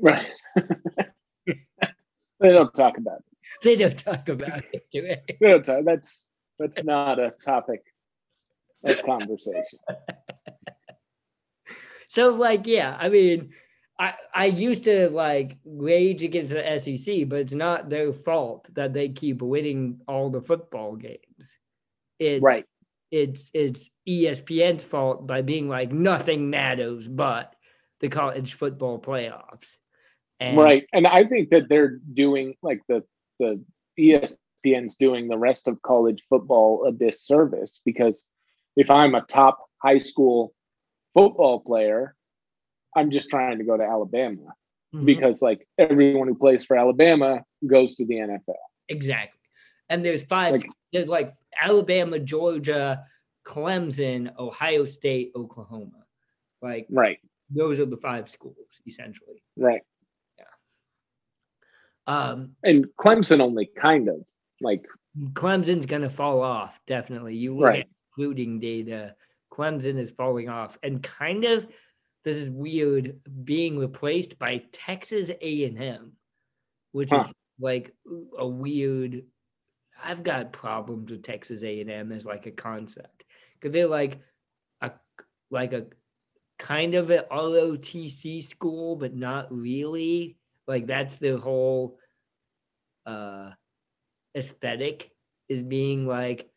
[0.01, 0.31] Right.
[2.41, 3.25] they don't talk about it.
[3.63, 5.23] They don't talk about it, do they?
[5.41, 7.83] they don't talk, that's that's not a topic
[8.85, 9.79] of conversation.
[12.09, 13.51] so, like, yeah, I mean,
[13.99, 18.93] I, I used to like rage against the SEC, but it's not their fault that
[18.93, 21.57] they keep winning all the football games.
[22.19, 22.65] It's, right.
[23.11, 27.55] It's it's ESPN's fault by being like nothing matters but
[28.01, 29.77] the college football playoffs.
[30.41, 33.03] And, right, and I think that they're doing like the
[33.39, 33.63] the
[33.99, 38.25] ESPN's doing the rest of college football a disservice because
[38.77, 40.53] if I'm a top high school
[41.15, 42.17] football player
[42.97, 44.55] I'm just trying to go to Alabama
[44.95, 45.05] mm-hmm.
[45.05, 48.55] because like everyone who plays for Alabama goes to the NFL.
[48.89, 49.41] Exactly.
[49.89, 53.05] And there's five like, there's like Alabama, Georgia,
[53.47, 56.05] Clemson, Ohio State, Oklahoma.
[56.63, 57.19] Like right.
[57.51, 59.43] Those are the five schools essentially.
[59.57, 59.83] Right.
[62.07, 64.23] Um and Clemson only kind of
[64.61, 64.87] like
[65.33, 67.37] Clemson's gonna fall off, definitely.
[67.37, 67.81] You look right.
[67.81, 67.87] at
[68.17, 69.15] including data,
[69.53, 71.67] Clemson is falling off and kind of
[72.25, 76.13] this is weird being replaced by Texas A&M,
[76.93, 77.27] which huh.
[77.29, 77.93] is like
[78.39, 79.23] a weird.
[80.03, 84.21] I've got problems with Texas A&M as like a concept because they're like
[84.81, 84.93] a
[85.51, 85.87] like a
[86.59, 90.39] kind of an ROTC school, but not really.
[90.67, 91.99] Like that's the whole
[93.07, 93.51] uh
[94.35, 95.11] aesthetic
[95.49, 96.49] is being like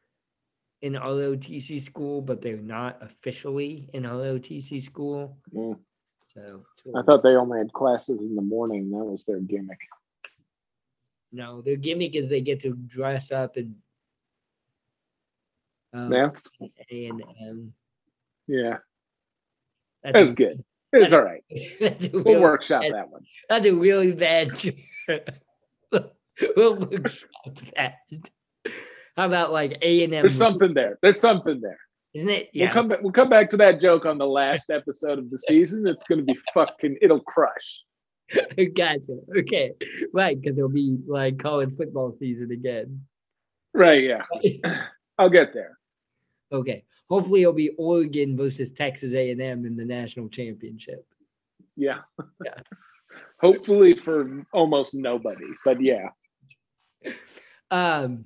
[0.81, 5.37] in ROTC school, but they're not officially in ROTC school.
[5.53, 5.77] Mm.
[6.33, 8.91] So really I thought they only had classes in the morning.
[8.91, 9.79] That was their gimmick.
[11.31, 13.75] No, their gimmick is they get to dress up and
[15.93, 16.29] um, yeah,
[16.91, 17.73] and um,
[18.47, 18.77] yeah,
[20.03, 20.57] that's, that's a,
[20.93, 21.03] good.
[21.03, 21.43] It's all right.
[22.13, 23.23] We'll really workshop bad, that one.
[23.49, 24.59] That's a really bad.
[26.55, 27.95] we'll workshop that.
[29.15, 30.21] How about like A and M?
[30.21, 30.99] There's something there.
[31.01, 31.79] There's something there.
[32.13, 32.49] Isn't it?
[32.53, 32.65] Yeah.
[32.65, 32.99] We'll come back.
[33.01, 35.85] We'll come back to that joke on the last episode of the season.
[35.87, 36.97] It's going to be fucking.
[37.01, 37.83] It'll crush.
[38.75, 39.19] gotcha.
[39.37, 39.73] Okay.
[40.13, 43.01] Right, because it'll be like college football season again.
[43.73, 44.03] Right.
[44.03, 44.23] Yeah.
[45.17, 45.77] I'll get there.
[46.51, 46.83] Okay.
[47.09, 51.05] Hopefully, it'll be Oregon versus Texas A and M in the national championship.
[51.75, 51.99] Yeah.
[52.43, 52.55] Yeah.
[53.39, 56.09] Hopefully for almost nobody, but yeah.
[57.71, 58.25] Um.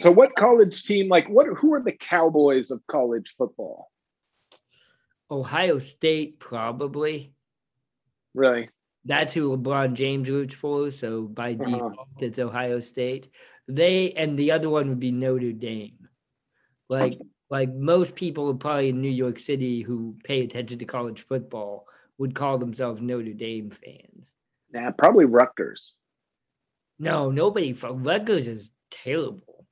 [0.00, 3.90] So what college team like what who are the Cowboys of college football?
[5.30, 7.34] Ohio State probably.
[8.34, 8.70] Really?
[9.04, 11.64] That's who LeBron James roots for, so by uh-huh.
[11.64, 13.28] default it's Ohio State.
[13.66, 16.07] They and the other one would be Notre Dame.
[16.88, 17.18] Like
[17.50, 21.86] like most people probably in New York City who pay attention to college football
[22.18, 24.26] would call themselves Notre Dame fans.
[24.72, 25.94] Nah, probably Rutgers.
[26.98, 27.72] No, nobody.
[27.72, 29.66] Rutgers is terrible.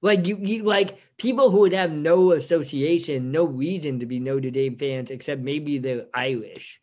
[0.00, 4.50] Like you, you like people who would have no association, no reason to be Notre
[4.50, 6.80] Dame fans except maybe they're Irish.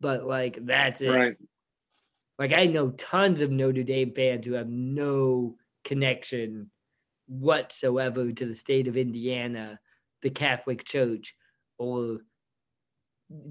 [0.00, 1.10] But like that's it.
[1.10, 1.36] Right.
[2.38, 6.70] Like I know tons of Notre Dame fans who have no connection
[7.26, 9.80] whatsoever to the state of Indiana,
[10.22, 11.34] the Catholic Church,
[11.78, 12.18] or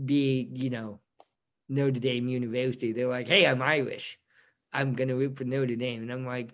[0.05, 0.99] be, you know,
[1.69, 2.91] Notre Dame University.
[2.91, 4.17] They're like, hey, I'm Irish.
[4.73, 6.01] I'm gonna root for Notre Dame.
[6.01, 6.51] And I'm like,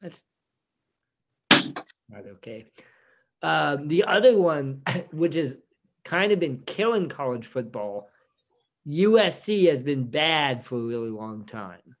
[0.00, 0.20] that's
[2.08, 2.66] not okay.
[3.42, 5.56] Um, the other one, which has
[6.04, 8.08] kind of been killing college football,
[8.86, 11.96] USC has been bad for a really long time.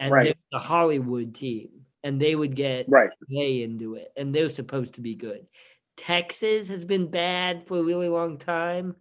[0.00, 0.24] And Right.
[0.24, 1.83] they're the Hollywood team.
[2.04, 3.10] And they would get Right.
[3.28, 4.12] way into it.
[4.16, 5.46] And they're supposed to be good.
[5.96, 8.94] Texas has been bad for a really long time.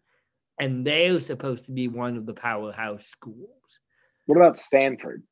[0.60, 3.80] And they're supposed to be one of the powerhouse schools.
[4.26, 5.24] What about Stanford?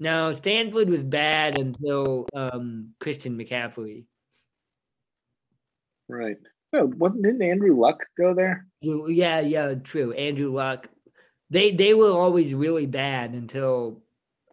[0.00, 4.06] No, Stanford was bad until um, Christian McCaffrey.
[6.08, 6.36] Right.
[6.72, 8.66] No, wasn't didn't Andrew Luck go there?
[8.80, 10.12] Yeah, yeah, true.
[10.12, 10.88] Andrew Luck.
[11.50, 14.02] They they were always really bad until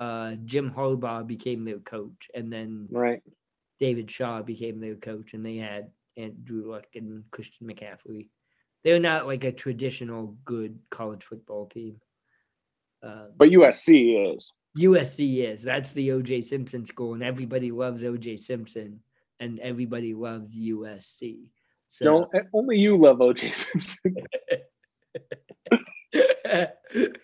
[0.01, 3.21] uh, Jim Harbaugh became their coach, and then Right.
[3.79, 8.29] David Shaw became their coach, and they had Andrew Luck and Christian McCaffrey.
[8.83, 12.01] They're not like a traditional good college football team.
[13.03, 14.53] Uh, But USC is.
[14.75, 15.61] USC is.
[15.61, 19.01] That's the OJ Simpson school, and everybody loves OJ Simpson,
[19.39, 21.45] and everybody loves USC.
[21.89, 24.15] So, No, only you love OJ Simpson.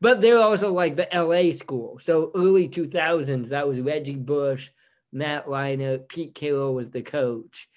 [0.00, 1.98] but they're also like the LA school.
[1.98, 4.70] So early 2000s, that was Reggie Bush,
[5.12, 7.68] Matt Leinart, Pete Carroll was the coach.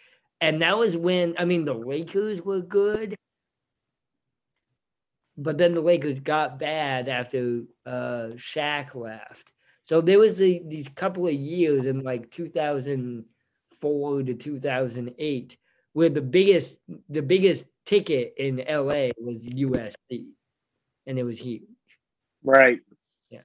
[0.41, 3.15] And that was when, I mean, the Lakers were good.
[5.37, 9.51] But then the Lakers got bad after uh, Shaq left.
[9.83, 15.57] So there was the, these couple of years in like 2004 to 2008
[15.95, 16.75] where the biggest
[17.07, 20.27] the biggest ticket in LA was USC,
[21.07, 21.74] and it was huge.
[22.45, 22.79] Right.
[23.29, 23.41] Yeah.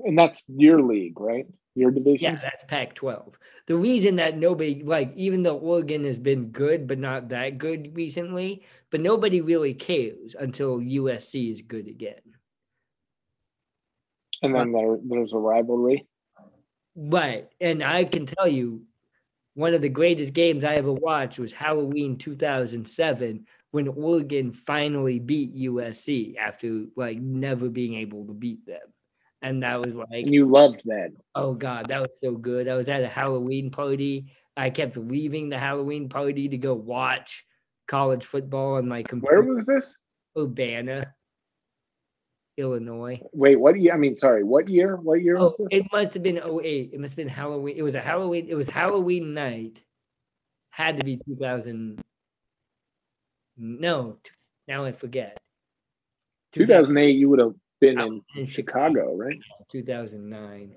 [0.00, 1.46] And that's your league, right?
[1.74, 2.34] Your division?
[2.34, 3.34] Yeah, that's Pac-12.
[3.66, 7.96] The reason that nobody like, even though Oregon has been good but not that good
[7.96, 12.20] recently, but nobody really cares until USC is good again.
[14.42, 16.06] And then there, there's a rivalry.
[16.94, 18.82] Right, and I can tell you,
[19.54, 25.52] one of the greatest games I ever watched was Halloween 2007 when Oregon finally beat
[25.56, 28.78] USC after like never being able to beat them.
[29.42, 31.10] And that was like you loved that.
[31.34, 32.68] Oh god, that was so good.
[32.68, 34.26] I was at a Halloween party.
[34.56, 37.44] I kept leaving the Halloween party to go watch
[37.88, 39.42] college football on my computer.
[39.42, 39.98] Where was this?
[40.38, 41.12] Urbana,
[42.56, 43.20] Illinois.
[43.32, 43.92] Wait, what year?
[43.92, 44.94] I mean, sorry, what year?
[44.96, 45.80] What year was Oh, this?
[45.80, 46.90] it must have been 08.
[46.92, 47.76] It must have been Halloween.
[47.76, 48.46] It was a Halloween.
[48.48, 49.82] It was Halloween night.
[50.70, 52.00] Had to be 2000.
[53.56, 54.18] No,
[54.66, 55.38] now I forget.
[56.52, 59.38] 2008, you would have been in in Chicago, right?
[59.70, 60.74] 2009.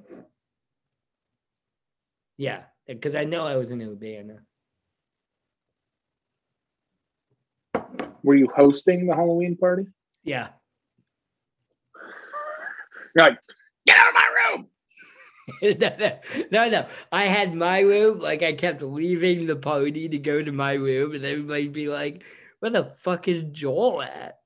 [2.38, 4.40] Yeah, because I know I was in Urbana.
[8.24, 9.86] Were you hosting the Halloween party?
[10.24, 10.50] Yeah.
[13.16, 13.40] You're like,
[13.86, 14.68] get out of my room.
[15.80, 16.18] no, no,
[16.52, 16.86] no, no.
[17.12, 18.20] I had my room.
[18.20, 22.24] Like I kept leaving the party to go to my room, and everybody'd be like,
[22.60, 24.40] "Where the fuck is Joel at?"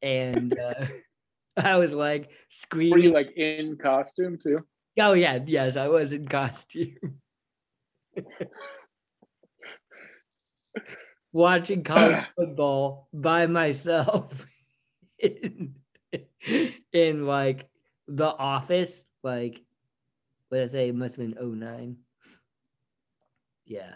[0.00, 0.86] And uh,
[1.56, 2.92] I was like screaming.
[2.92, 4.60] Were you like in costume too?
[5.00, 7.20] oh yeah, yes, I was in costume.
[11.32, 14.46] Watching college football by myself
[15.18, 15.74] in,
[16.92, 17.68] in like
[18.08, 19.62] the office, like
[20.48, 20.88] what did I say?
[20.88, 21.96] It must have been 09.
[23.64, 23.94] Yeah.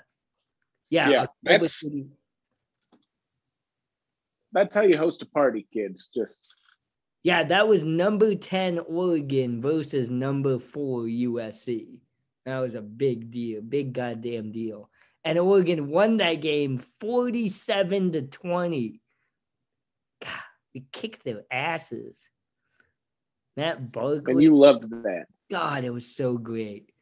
[0.89, 1.09] Yeah.
[1.11, 2.07] Yeah, October that's- 30
[4.57, 6.09] That's how you host a party, kids.
[6.15, 6.55] Just
[7.23, 11.99] yeah, that was number 10 Oregon versus number four USC.
[12.47, 14.89] That was a big deal, big goddamn deal.
[15.25, 19.01] And Oregon won that game 47 to 20.
[20.23, 20.31] God,
[20.73, 22.31] we kicked their asses.
[23.59, 24.33] Matt Barkley.
[24.33, 25.27] and you loved that.
[25.51, 26.93] God, it was so great.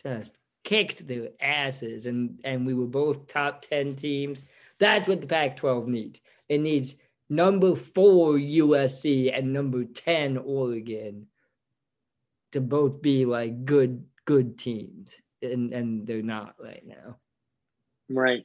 [0.00, 0.30] Just
[0.62, 4.44] kicked their asses, and and we were both top ten teams.
[4.78, 6.20] That's what the Pac-12 needs.
[6.48, 6.94] It needs
[7.28, 11.26] number four USC and number ten Oregon
[12.52, 17.18] to both be like good good teams, and and they're not right now.
[18.08, 18.44] Right.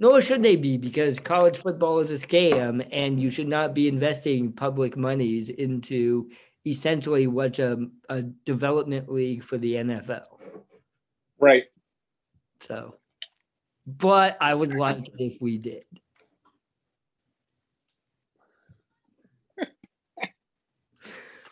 [0.00, 3.88] Nor should they be because college football is a scam, and you should not be
[3.88, 6.30] investing public monies into
[6.64, 10.26] essentially what's a, a development league for the NFL.
[11.40, 11.64] Right.
[12.60, 12.94] So,
[13.96, 15.84] but I would like it if we did.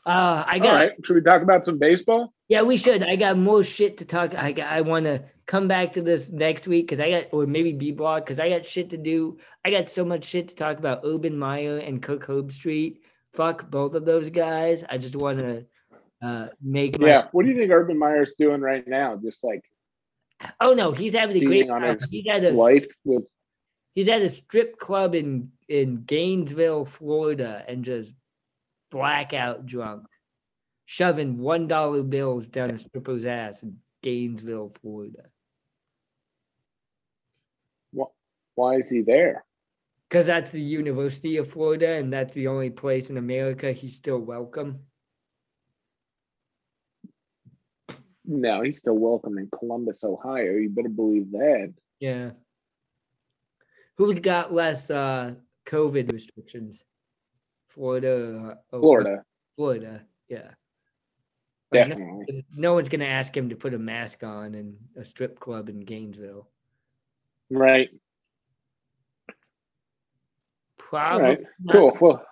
[0.05, 0.93] Uh, I got right.
[1.03, 2.33] Should we talk about some baseball?
[2.49, 3.03] yeah, we should.
[3.03, 4.37] I got more shit to talk.
[4.37, 7.45] I got, I want to come back to this next week because I got, or
[7.45, 9.39] maybe B blog because I got shit to do.
[9.65, 11.01] I got so much shit to talk about.
[11.05, 12.99] Urban Meyer and Kirk Herbstreit.
[13.33, 14.85] Fuck both of those guys.
[14.89, 15.67] I just want to
[16.23, 17.01] uh, make.
[17.01, 17.27] My- yeah.
[17.33, 19.17] What do you think Urban Meyer's doing right now?
[19.17, 19.65] Just like.
[20.61, 21.99] Oh no, he's having a great time.
[22.11, 23.25] He's had a life with.
[23.95, 28.15] He's at a strip club in in Gainesville, Florida, and just
[28.91, 30.07] blackout drunk,
[30.85, 35.25] shoving one dollar bills down a stripper's ass in Gainesville, Florida.
[38.55, 39.45] Why is he there?
[40.09, 44.19] Because that's the University of Florida, and that's the only place in America he's still
[44.19, 44.81] welcome.
[48.27, 50.53] No, he's still welcome in Columbus, Ohio.
[50.53, 51.73] You better believe that.
[52.01, 52.31] Yeah.
[53.97, 55.35] Who's got less uh,
[55.67, 56.83] COVID restrictions?
[57.69, 58.59] Florida.
[58.73, 59.25] Uh, Florida.
[59.55, 60.05] Florida.
[60.29, 60.51] Yeah.
[61.73, 62.27] Definitely.
[62.29, 65.39] No, no one's going to ask him to put a mask on in a strip
[65.39, 66.49] club in Gainesville.
[67.51, 67.91] Right.
[70.79, 71.29] Probably.
[71.29, 71.39] Right.
[71.73, 71.97] Cool.
[72.01, 72.27] Well,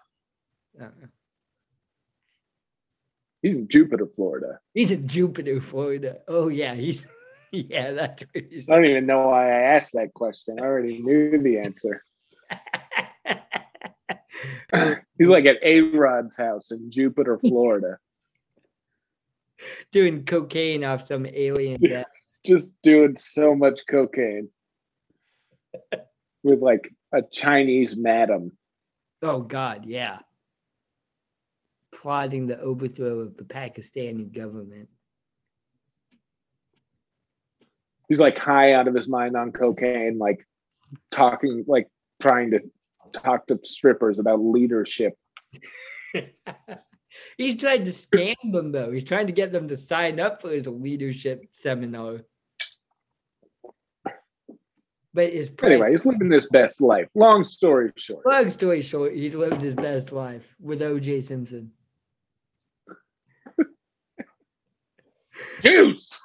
[0.80, 0.86] uh
[3.44, 4.58] he's in Jupiter, Florida.
[4.72, 6.18] He's in Jupiter, Florida.
[6.26, 6.72] Oh yeah,
[7.52, 7.92] yeah.
[7.92, 8.24] That's.
[8.32, 10.58] What he's I don't even know why I asked that question.
[10.58, 12.02] I already knew the answer.
[15.18, 17.98] he's like at A Rod's house in Jupiter, Florida.
[19.92, 22.04] Doing cocaine off some alien gas.
[22.44, 24.50] Just doing so much cocaine
[26.42, 28.52] with like a Chinese madam.
[29.22, 30.18] Oh God, yeah.
[31.94, 34.88] Plotting the overthrow of the Pakistani government.
[38.08, 40.46] He's like high out of his mind on cocaine, like
[41.10, 41.88] talking, like
[42.20, 42.60] trying to
[43.14, 45.14] talk to strippers about leadership.
[47.38, 48.90] He's trying to scam them though.
[48.90, 52.20] He's trying to get them to sign up for his leadership seminar
[55.14, 57.06] but his anyway, he's living his best life.
[57.14, 58.26] Long story short.
[58.26, 61.20] Long story short, he's living his best life with O.J.
[61.20, 61.70] Simpson.
[65.62, 66.20] Juice.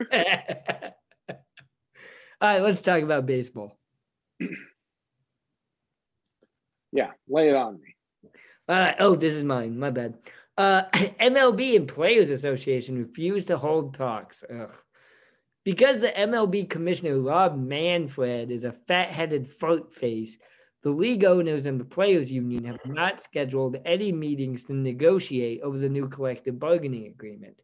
[0.12, 0.18] All
[2.40, 3.78] right, let's talk about baseball.
[6.92, 7.94] Yeah, lay it on me.
[8.68, 9.78] Uh, oh, this is mine.
[9.78, 10.18] My bad.
[10.58, 14.42] Uh, MLB and Players Association refused to hold talks.
[14.52, 14.72] Ugh.
[15.64, 20.38] Because the MLB commissioner, Rob Manfred, is a fat headed fart face,
[20.82, 25.78] the league owners and the players' union have not scheduled any meetings to negotiate over
[25.78, 27.62] the new collective bargaining agreement.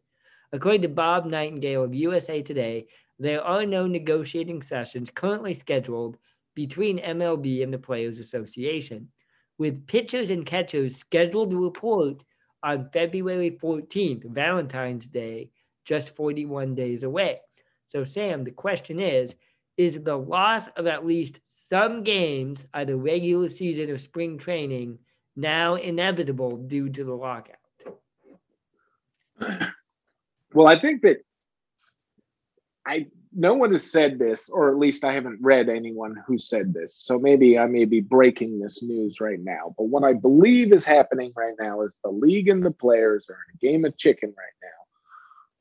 [0.53, 2.87] According to Bob Nightingale of USA Today,
[3.19, 6.17] there are no negotiating sessions currently scheduled
[6.55, 9.09] between MLB and the Players Association,
[9.57, 12.23] with pitchers and catchers scheduled to report
[12.63, 15.51] on February 14th, Valentine's Day,
[15.83, 17.41] just 41 days away.
[17.89, 19.35] So, Sam, the question is
[19.75, 24.99] Is the loss of at least some games, either regular season or spring training,
[25.35, 27.57] now inevitable due to the lockout?
[30.57, 31.17] Well, I think that
[32.83, 36.73] I no one has said this, or at least I haven't read anyone who said
[36.73, 36.95] this.
[36.95, 39.75] So maybe I may be breaking this news right now.
[39.77, 43.35] But what I believe is happening right now is the league and the players are
[43.35, 44.57] in a game of chicken right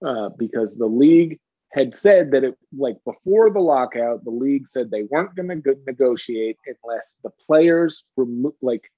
[0.03, 1.41] now, uh, because the league
[1.73, 5.77] had said that it like before the lockout, the league said they weren't going to
[5.87, 8.91] negotiate unless the players remo- like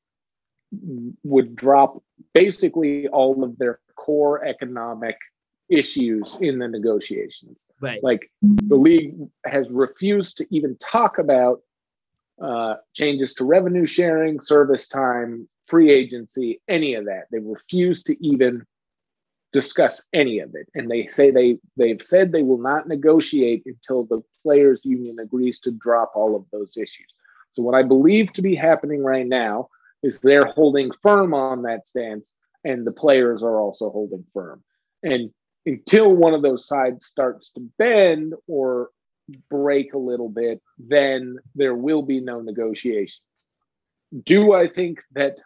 [1.25, 2.01] would drop
[2.35, 5.17] basically all of their core economic
[5.71, 7.59] issues in the negotiations.
[7.81, 8.03] Right.
[8.03, 11.61] Like the league has refused to even talk about
[12.43, 17.25] uh, changes to revenue sharing, service time, free agency, any of that.
[17.31, 18.65] They refuse to even
[19.53, 24.05] discuss any of it and they say they they've said they will not negotiate until
[24.05, 27.15] the players union agrees to drop all of those issues
[27.53, 29.67] so what i believe to be happening right now
[30.03, 32.31] is they're holding firm on that stance
[32.65, 34.63] and the players are also holding firm
[35.03, 35.31] and
[35.67, 38.91] until one of those sides starts to bend or
[39.51, 43.21] break a little bit then there will be no negotiations
[44.25, 45.37] do i think that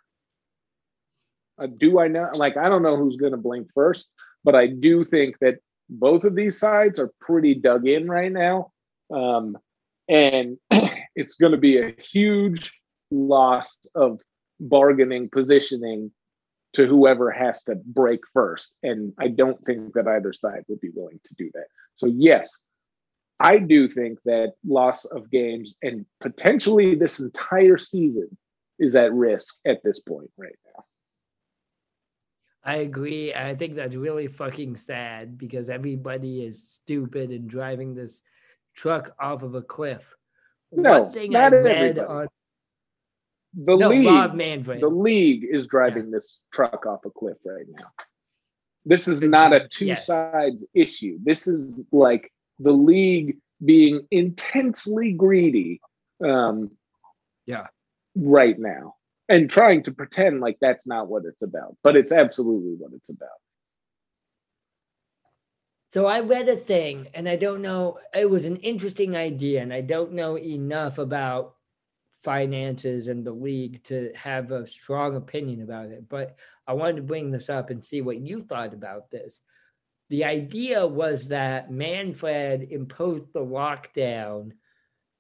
[1.59, 2.31] uh, do I know?
[2.35, 4.09] Like, I don't know who's going to blink first,
[4.45, 5.59] but I do think that
[5.89, 8.73] both of these sides are pretty dug in right now.
[9.13, 9.57] Um,
[10.09, 10.57] and
[11.15, 12.73] it's going to be a huge
[13.11, 14.21] loss of
[14.59, 16.13] bargaining positioning
[16.75, 18.75] to whoever has to break first.
[18.83, 21.67] And I don't think that either side would be willing to do that.
[21.97, 22.49] So, yes,
[23.41, 28.37] I do think that loss of games and potentially this entire season
[28.79, 30.85] is at risk at this point right now.
[32.65, 33.35] I agree.
[33.35, 38.21] I think that's really fucking sad because everybody is stupid and driving this
[38.75, 40.15] truck off of a cliff.
[40.71, 42.01] No, One thing not I read everybody.
[42.01, 42.29] on
[43.55, 44.81] The no, league, Rob Manfred.
[44.81, 47.87] the league is driving this truck off a cliff right now.
[48.87, 50.07] This is not a two Yes.
[50.07, 51.19] sides issue.
[51.23, 55.81] This is like the league being intensely greedy.
[56.25, 56.71] Um,
[57.47, 57.67] Yeah.
[58.17, 58.97] Right now,
[59.29, 63.09] and trying to pretend like that's not what it's about, but it's absolutely what it's
[63.09, 63.29] about.
[65.93, 67.99] So I read a thing, and I don't know.
[68.15, 71.57] It was an interesting idea, and I don't know enough about
[72.23, 76.09] finances and the league to have a strong opinion about it.
[76.09, 79.41] But I wanted to bring this up and see what you thought about this.
[80.11, 84.53] The idea was that Manfred imposed the lockdown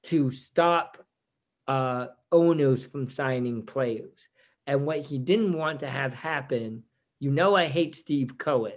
[0.04, 0.98] to stop
[1.66, 4.28] uh, owners from signing players,
[4.66, 6.82] and what he didn't want to have happen.
[7.20, 8.72] You know, I hate Steve Cohen.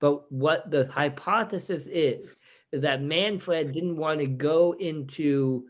[0.00, 2.36] But what the hypothesis is,
[2.70, 5.64] is that Manfred didn't want to go into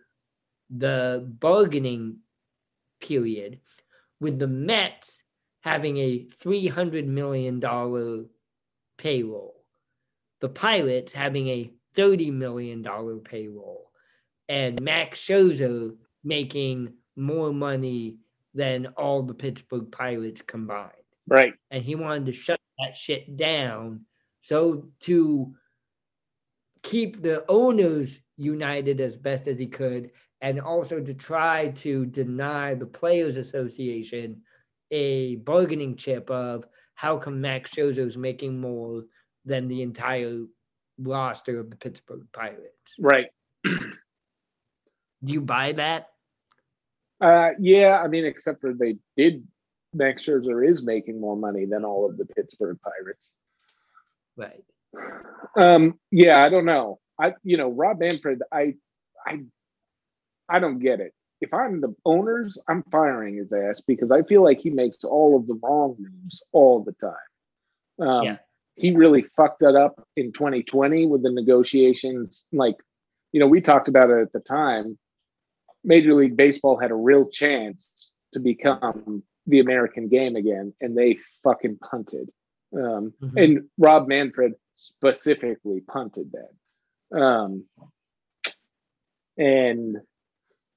[0.70, 2.18] the bargaining
[3.00, 3.60] period
[4.20, 5.22] with the Mets
[5.60, 7.60] having a $300 million
[8.96, 9.64] payroll,
[10.40, 12.82] the Pirates having a $30 million
[13.20, 13.90] payroll,
[14.48, 18.18] and Max Scherzer making more money
[18.54, 20.92] than all the Pittsburgh Pirates combined
[21.26, 21.52] Right.
[21.70, 24.06] and he wanted to shut that shit down.
[24.42, 25.54] So to
[26.82, 30.10] keep the owners united as best as he could,
[30.40, 34.42] and also to try to deny the Players Association
[34.90, 39.04] a bargaining chip of how come Max Scherzer is making more
[39.44, 40.44] than the entire
[40.98, 42.94] roster of the Pittsburgh Pirates.
[42.98, 43.28] Right.
[43.64, 46.08] Do you buy that?
[47.20, 49.46] Uh, yeah, I mean, except for they did.
[49.94, 53.30] Max Scherzer is making more money than all of the Pittsburgh Pirates.
[54.36, 54.64] Right.
[55.56, 57.00] Um, yeah, I don't know.
[57.18, 58.74] I, you know, Rob Manfred, I,
[59.26, 59.40] I,
[60.48, 61.12] I don't get it.
[61.40, 65.36] If I'm the owners, I'm firing his ass because I feel like he makes all
[65.36, 68.08] of the wrong moves all the time.
[68.08, 68.38] Um, Yeah.
[68.74, 72.46] He really fucked that up in 2020 with the negotiations.
[72.52, 72.76] Like,
[73.32, 74.96] you know, we talked about it at the time.
[75.82, 81.18] Major League Baseball had a real chance to become the American game again, and they
[81.42, 82.30] fucking punted.
[82.72, 83.44] Um, Mhm.
[83.44, 87.20] and Rob Manfred specifically punted that.
[87.20, 87.68] Um,
[89.36, 89.96] and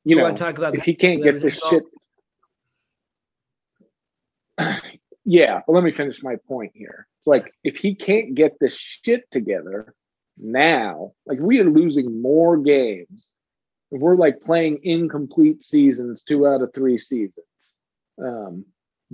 [0.03, 1.83] you, You, know, want to talk about if he can't get this shit,
[5.25, 5.61] yeah.
[5.65, 7.07] But let me finish my point here.
[7.19, 9.93] It's like if he can't get this shit together
[10.37, 13.27] now, like we are losing more games.
[13.91, 17.45] If we're like playing incomplete seasons, two out of three seasons,
[18.23, 18.65] um,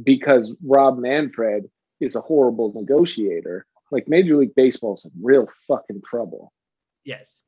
[0.01, 1.69] because Rob Manfred
[1.99, 3.65] is a horrible negotiator.
[3.91, 6.53] Like Major League Baseball's in real fucking trouble.
[7.03, 7.39] Yes.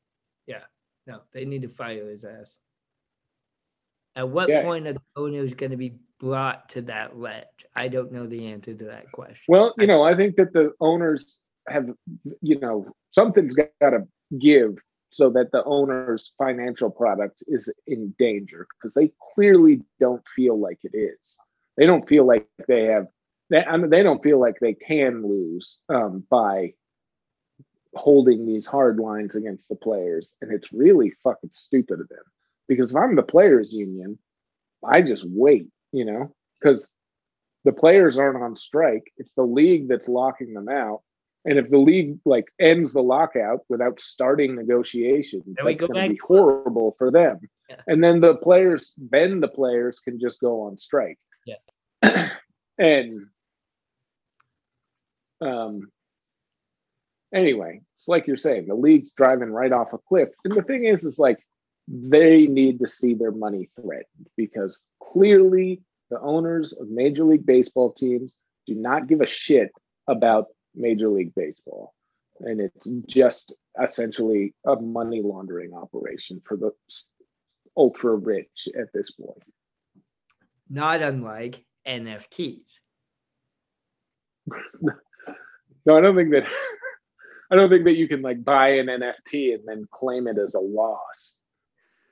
[0.47, 0.63] Yeah.
[1.05, 2.57] No, they need to fire his ass.
[4.19, 4.63] At what Yeah.
[4.63, 7.45] point are the owners going to be brought to that ledge?
[7.73, 9.45] I don't know the answer to that question.
[9.47, 11.39] Well, you know, I think that the owners
[11.69, 11.89] have,
[12.41, 14.05] you know, something's got to
[14.37, 14.75] give
[15.09, 20.79] so that the owner's financial product is in danger because they clearly don't feel like
[20.83, 21.37] it is.
[21.77, 23.07] They don't feel like they have.
[23.49, 26.73] They, I mean, they don't feel like they can lose um, by
[27.95, 32.23] holding these hard lines against the players, and it's really fucking stupid of them.
[32.69, 34.17] Because if I'm the players' union,
[34.85, 36.87] I just wait, you know, because
[37.65, 39.11] the players aren't on strike.
[39.17, 41.01] It's the league that's locking them out.
[41.45, 46.13] And if the league like ends the lockout without starting negotiations, Then that's going to
[46.13, 47.39] be horrible for them.
[47.69, 47.77] Yeah.
[47.87, 51.17] And then the players, then the players can just go on strike.
[51.45, 52.29] Yeah.
[52.77, 53.25] and
[55.41, 55.89] um,
[57.33, 60.29] anyway, it's like you're saying, the league's driving right off a cliff.
[60.43, 61.39] And the thing is, it's like
[61.89, 65.81] they need to see their money threatened because clearly
[66.11, 68.31] the owners of Major League Baseball teams
[68.67, 69.71] do not give a shit
[70.07, 71.93] about Major League Baseball.
[72.41, 76.71] And it's just essentially a money laundering operation for the
[77.75, 79.43] ultra rich at this point.
[80.69, 82.61] Not unlike NFTs.
[85.85, 86.43] No, I don't think that
[87.51, 90.53] I don't think that you can like buy an NFT and then claim it as
[90.53, 91.33] a loss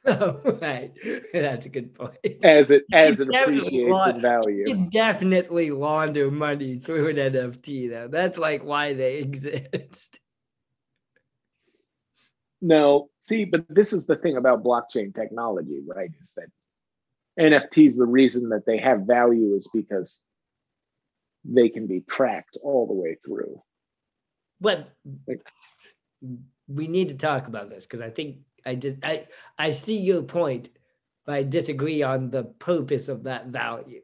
[0.07, 0.93] Oh, right.
[1.33, 2.17] That's a good point.
[2.43, 4.63] as it as it appreciates want- in value.
[4.67, 8.07] You definitely launder money through an NFT, though.
[8.07, 10.19] That's like why they exist.
[12.61, 16.09] No, see, but this is the thing about blockchain technology, right?
[16.21, 16.47] Is that
[17.39, 20.19] NFTs, the reason that they have value is because
[21.45, 23.61] they can be tracked all the way through.
[24.59, 24.89] But
[25.27, 25.47] Like-
[26.67, 29.25] we need to talk about this because I think I just I
[29.57, 30.69] I see your point,
[31.25, 34.01] but I disagree on the purpose of that value.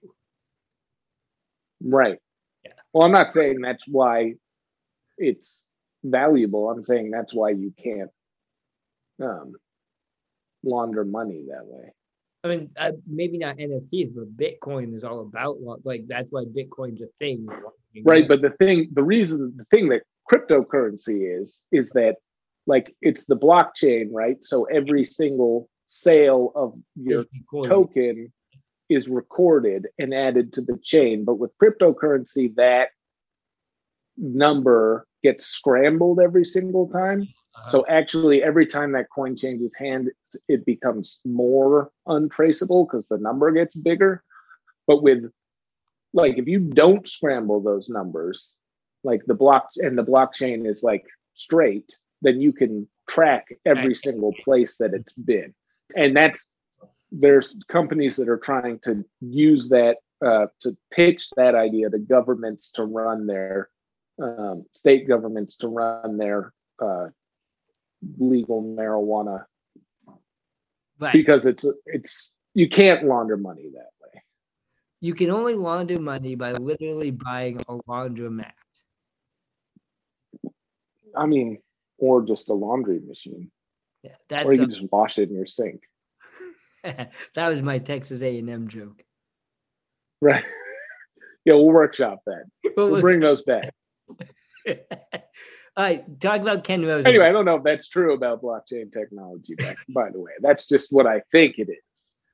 [1.84, 2.18] Right.
[2.64, 2.72] Yeah.
[2.93, 4.36] Well, I'm not saying that's why
[5.18, 5.64] it's
[6.03, 6.70] valuable.
[6.70, 8.09] I'm saying that's why you can't
[9.22, 9.53] um,
[10.64, 11.91] launder money that way.
[12.45, 17.01] I mean, uh, maybe not NFTs, but Bitcoin is all about like that's why Bitcoin's
[17.01, 17.47] a thing.
[18.03, 18.28] Right.
[18.28, 22.16] But the thing, the reason, the thing that cryptocurrency is, is that
[22.66, 24.38] like it's the blockchain, right?
[24.43, 28.32] So every single sale of your token
[28.89, 31.24] is recorded and added to the chain.
[31.26, 32.89] But with cryptocurrency, that
[34.18, 37.28] number gets scrambled every single time.
[37.55, 40.09] Uh, So actually, every time that coin changes hands,
[40.47, 44.24] it becomes more untraceable because the number gets bigger.
[44.88, 45.32] But with
[46.14, 48.51] like, if you don't scramble those numbers,
[49.03, 54.34] like the block and the blockchain is like straight, then you can track every single
[54.43, 55.53] place that it's been.
[55.95, 56.47] And that's
[57.11, 62.71] there's companies that are trying to use that uh, to pitch that idea to governments
[62.71, 63.69] to run their
[64.21, 67.07] um, state governments to run their uh,
[68.17, 69.45] legal marijuana
[70.99, 71.13] right.
[71.13, 74.21] because it's it's you can't launder money that way.
[75.01, 78.53] You can only launder money by literally buying a laundromat.
[81.15, 81.59] I mean,
[82.03, 83.49] or just a laundry machine,
[84.03, 85.83] Yeah, that's or you a- just wash it in your sink,
[86.83, 89.01] that was my Texas A&M joke.
[90.21, 90.43] right?
[91.45, 92.43] yeah, we'll workshop that.
[92.75, 93.73] But We'll bring those back.
[94.67, 94.75] All
[95.85, 97.07] right, talk about Ken Rosen.
[97.07, 99.55] Anyway, I don't know if that's true about blockchain technology.
[99.55, 101.77] By, by the way, that's just what I think it is.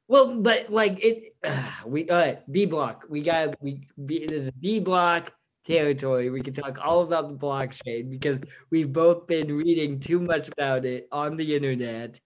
[0.10, 2.52] Well, but like it, uh, we all right.
[2.52, 3.06] B block.
[3.08, 3.88] We got we.
[4.06, 5.32] B, this is B block
[5.66, 6.30] territory.
[6.30, 8.40] We can talk all about the blockchain because
[8.72, 12.20] we've both been reading too much about it on the internet,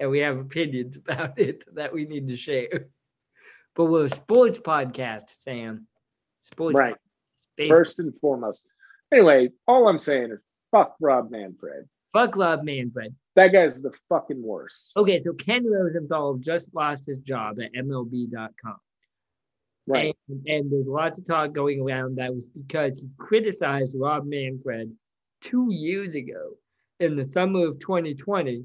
[0.00, 2.86] and we have opinions about it that we need to share.
[3.74, 5.86] But we're a sports podcast, Sam.
[6.42, 6.74] Sports.
[6.78, 6.96] Right.
[7.68, 8.64] First and foremost.
[9.12, 10.40] Anyway, all I'm saying is
[10.70, 11.88] fuck Rob Manfred.
[12.12, 13.14] Fuck love, Manfred.
[13.36, 14.92] That guy's the fucking worst.
[14.96, 18.76] Okay, so Ken Rosenthal just lost his job at MLB.com.
[19.86, 20.16] Right.
[20.28, 24.92] And, and there's lots of talk going around that was because he criticized Rob Manfred
[25.40, 26.52] two years ago
[27.00, 28.64] in the summer of 2020.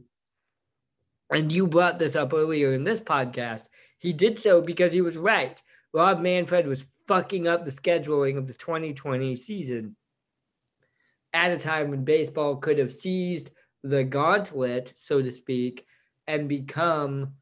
[1.31, 3.63] And you brought this up earlier in this podcast.
[3.99, 5.61] He did so because he was right.
[5.93, 9.95] Rob Manfred was fucking up the scheduling of the 2020 season
[11.33, 13.49] at a time when baseball could have seized
[13.83, 15.85] the gauntlet, so to speak,
[16.27, 17.33] and become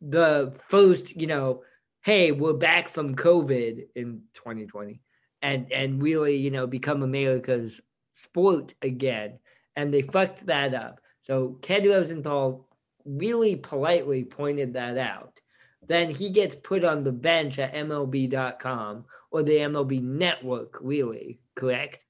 [0.00, 1.62] the first, you know,
[2.02, 5.00] hey, we're back from COVID in 2020
[5.40, 7.80] and and really, you know, become America's
[8.12, 9.38] sport again.
[9.76, 11.00] And they fucked that up.
[11.20, 12.68] So Ken Rosenthal
[13.04, 15.40] really politely pointed that out.
[15.86, 22.04] Then he gets put on the bench at MLB.com or the MLB network, really, correct?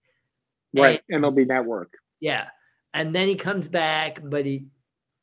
[0.75, 1.03] Right.
[1.09, 1.93] and, MLB Network.
[2.21, 2.49] Yeah.
[2.95, 4.67] And then he comes back, but he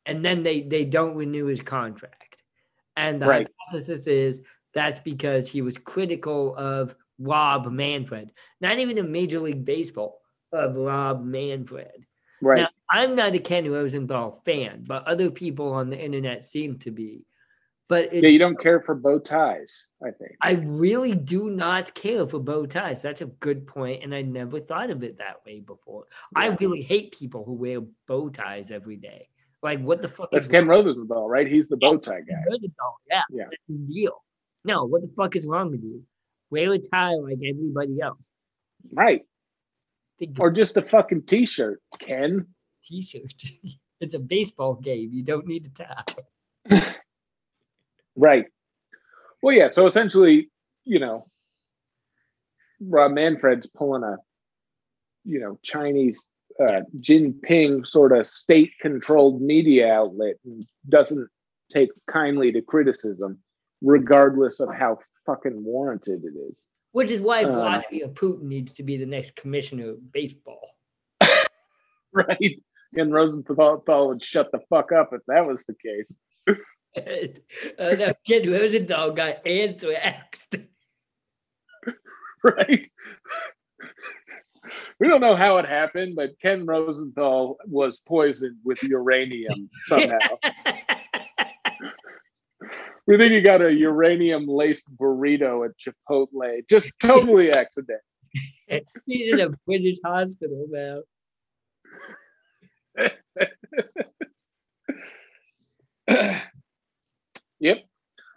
[0.05, 2.38] and then they they don't renew his contract.
[2.95, 3.47] And the Right.
[3.72, 4.41] hypothesis is
[4.74, 8.32] that's because he was critical of Rob Manfred.
[8.61, 12.05] Not even in Major League Baseball of Rob Manfred.
[12.41, 12.59] Right.
[12.59, 16.91] Now, I'm not a Ken Rosenthal fan, but other people on the internet seem to
[16.91, 17.26] be.
[17.89, 20.34] But it's, yeah, you don't care for bow ties, I think.
[20.41, 23.01] I really do not care for bow ties.
[23.01, 26.05] That's a good point, and I never thought of it that way before.
[26.36, 29.28] I really hate people who wear bow ties every day.
[29.63, 31.47] Like, what the fuck That's Ken Rosenthal, right?
[31.47, 32.43] He's the bow tie guy.
[32.47, 32.99] Rosenthal?
[33.09, 33.45] Yeah, Yeah.
[33.49, 34.24] that's his deal.
[34.70, 36.03] No, what the fuck is wrong with you?
[36.51, 38.30] Wear a tie like everybody else.
[38.93, 39.22] Right.
[40.38, 42.45] Or just a fucking t-shirt, Ken.
[42.84, 43.34] t-shirt.
[43.99, 45.09] it's a baseball game.
[45.11, 46.95] You don't need a tie.
[48.15, 48.47] Right.
[49.41, 49.70] Well, yeah.
[49.70, 50.49] So essentially,
[50.84, 51.26] you know,
[52.82, 54.17] Rob Manfred's pulling a,
[55.24, 56.26] you know, Chinese
[56.59, 61.30] uh, Jinping sort of state-controlled media outlet and doesn't
[61.72, 63.39] take kindly to criticism,
[63.82, 66.57] regardless of how fucking warranted it is.
[66.91, 67.51] Which is why Uh.
[67.51, 70.71] Vladimir Putin needs to be the next commissioner of baseball.
[72.11, 72.59] Right.
[72.95, 76.11] And Rosenthal would shut the fuck up if that was the case.
[77.77, 80.55] uh, no, Ken Rosenthal got anthraxed.
[82.43, 82.89] right?
[84.99, 90.17] we don't know how it happened, but Ken Rosenthal was poisoned with uranium somehow.
[93.10, 98.01] We think you got a uranium laced burrito at Chipotle, just totally accident.
[99.07, 101.01] He's in a British hospital now.
[107.60, 107.84] yep.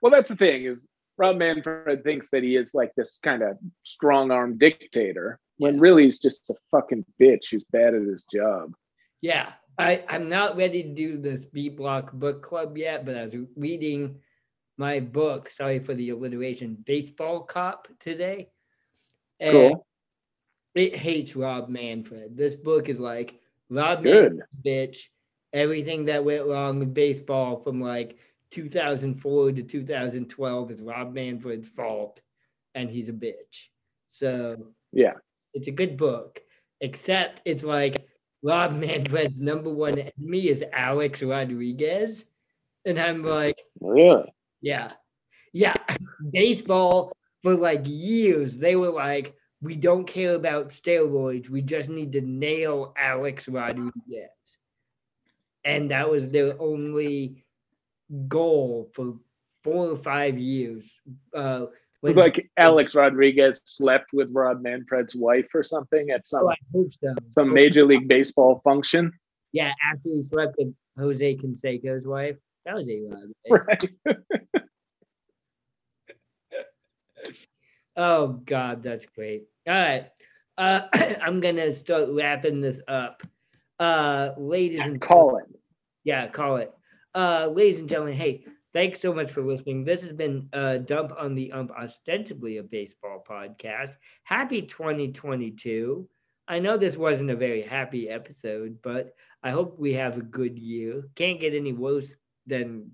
[0.00, 0.86] Well, that's the thing is
[1.18, 6.04] Rob Manfred thinks that he is like this kind of strong arm dictator when really
[6.04, 8.72] he's just a fucking bitch who's bad at his job.
[9.20, 13.24] Yeah, I, I'm not ready to do this B Block book club yet, but I
[13.26, 14.18] was reading
[14.82, 18.48] my book, sorry for the alliteration, Baseball Cop today.
[19.38, 19.86] And Cool.
[20.74, 22.36] it hates Rob Manfred.
[22.36, 23.38] This book is like
[23.70, 24.38] Rob Good.
[24.38, 24.98] Manfred, bitch,
[25.52, 28.18] everything that went wrong with baseball from like
[28.50, 32.20] 2004 to 2012 is Rob Manfred's fault,
[32.74, 33.68] and he's a bitch.
[34.10, 35.14] So Yeah.
[35.54, 36.42] it's a good book,
[36.80, 38.08] except it's like
[38.42, 42.24] Rob Manfred's number one enemy is Alex Rodriguez.
[42.84, 44.28] And I'm like, Really?
[44.62, 44.92] Yeah,
[45.52, 45.76] yeah.
[46.32, 51.48] Baseball for like years, they were like, we don't care about steroids.
[51.48, 54.30] We just need to nail Alex Rodriguez.
[55.64, 57.44] And that was their only
[58.26, 59.14] goal for
[59.62, 60.84] four or five years.
[61.34, 61.66] Uh,
[62.02, 67.14] It's like Alex Rodriguez slept with Rob Manfred's wife or something at some oh, so.
[67.30, 69.12] some Major League Baseball function.
[69.52, 72.36] Yeah, after he slept with Jose Canseco's wife.
[72.64, 73.66] That was a lot.
[73.68, 73.90] right?
[74.06, 74.20] Right.
[77.96, 79.44] Oh God, that's great.
[79.68, 80.06] All right.
[80.56, 80.82] Uh
[81.22, 83.22] I'm gonna start wrapping this up.
[83.78, 85.44] Uh ladies and Call it.
[86.04, 86.72] yeah, call it.
[87.14, 89.84] Uh ladies and gentlemen, hey, thanks so much for listening.
[89.84, 93.96] This has been uh Dump on the Ump, ostensibly a baseball podcast.
[94.24, 96.08] Happy 2022.
[96.48, 100.58] I know this wasn't a very happy episode, but I hope we have a good
[100.58, 101.04] year.
[101.14, 102.14] Can't get any worse
[102.46, 102.92] than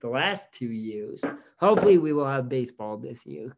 [0.00, 1.22] the last two years.
[1.58, 3.56] Hopefully, we will have baseball this year.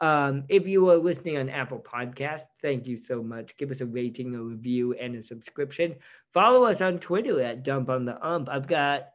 [0.00, 3.56] Um, if you are listening on Apple Podcasts, thank you so much.
[3.56, 5.94] Give us a rating, a review, and a subscription.
[6.34, 8.48] Follow us on Twitter at Dump on the Ump.
[8.48, 9.10] I've got,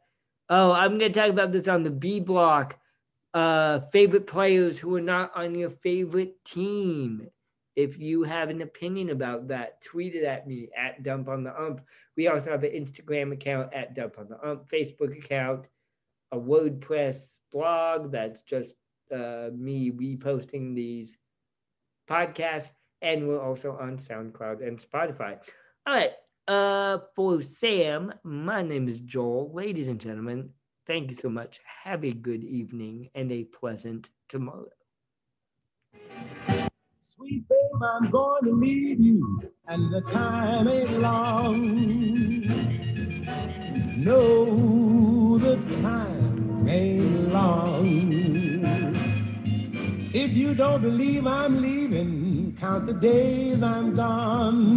[0.48, 2.78] oh, I'm going to talk about this on the B block.
[3.34, 7.28] Uh, favorite players who are not on your favorite team.
[7.78, 11.56] If you have an opinion about that, tweet it at me at Dump on the
[11.56, 11.80] Ump.
[12.16, 15.68] We also have an Instagram account at Dump on the Ump, Facebook account,
[16.32, 18.74] a WordPress blog that's just
[19.14, 21.18] uh, me reposting these
[22.10, 25.38] podcasts, and we're also on SoundCloud and Spotify.
[25.86, 26.10] All right.
[26.48, 29.52] Uh, for Sam, my name is Joel.
[29.54, 30.50] Ladies and gentlemen,
[30.88, 31.60] thank you so much.
[31.84, 34.66] Have a good evening and a pleasant tomorrow.
[37.16, 41.80] Sweet babe, I'm going to leave you, and the time ain't long.
[43.96, 47.86] No, the time ain't long.
[50.12, 54.76] If you don't believe I'm leaving, count the days I'm gone.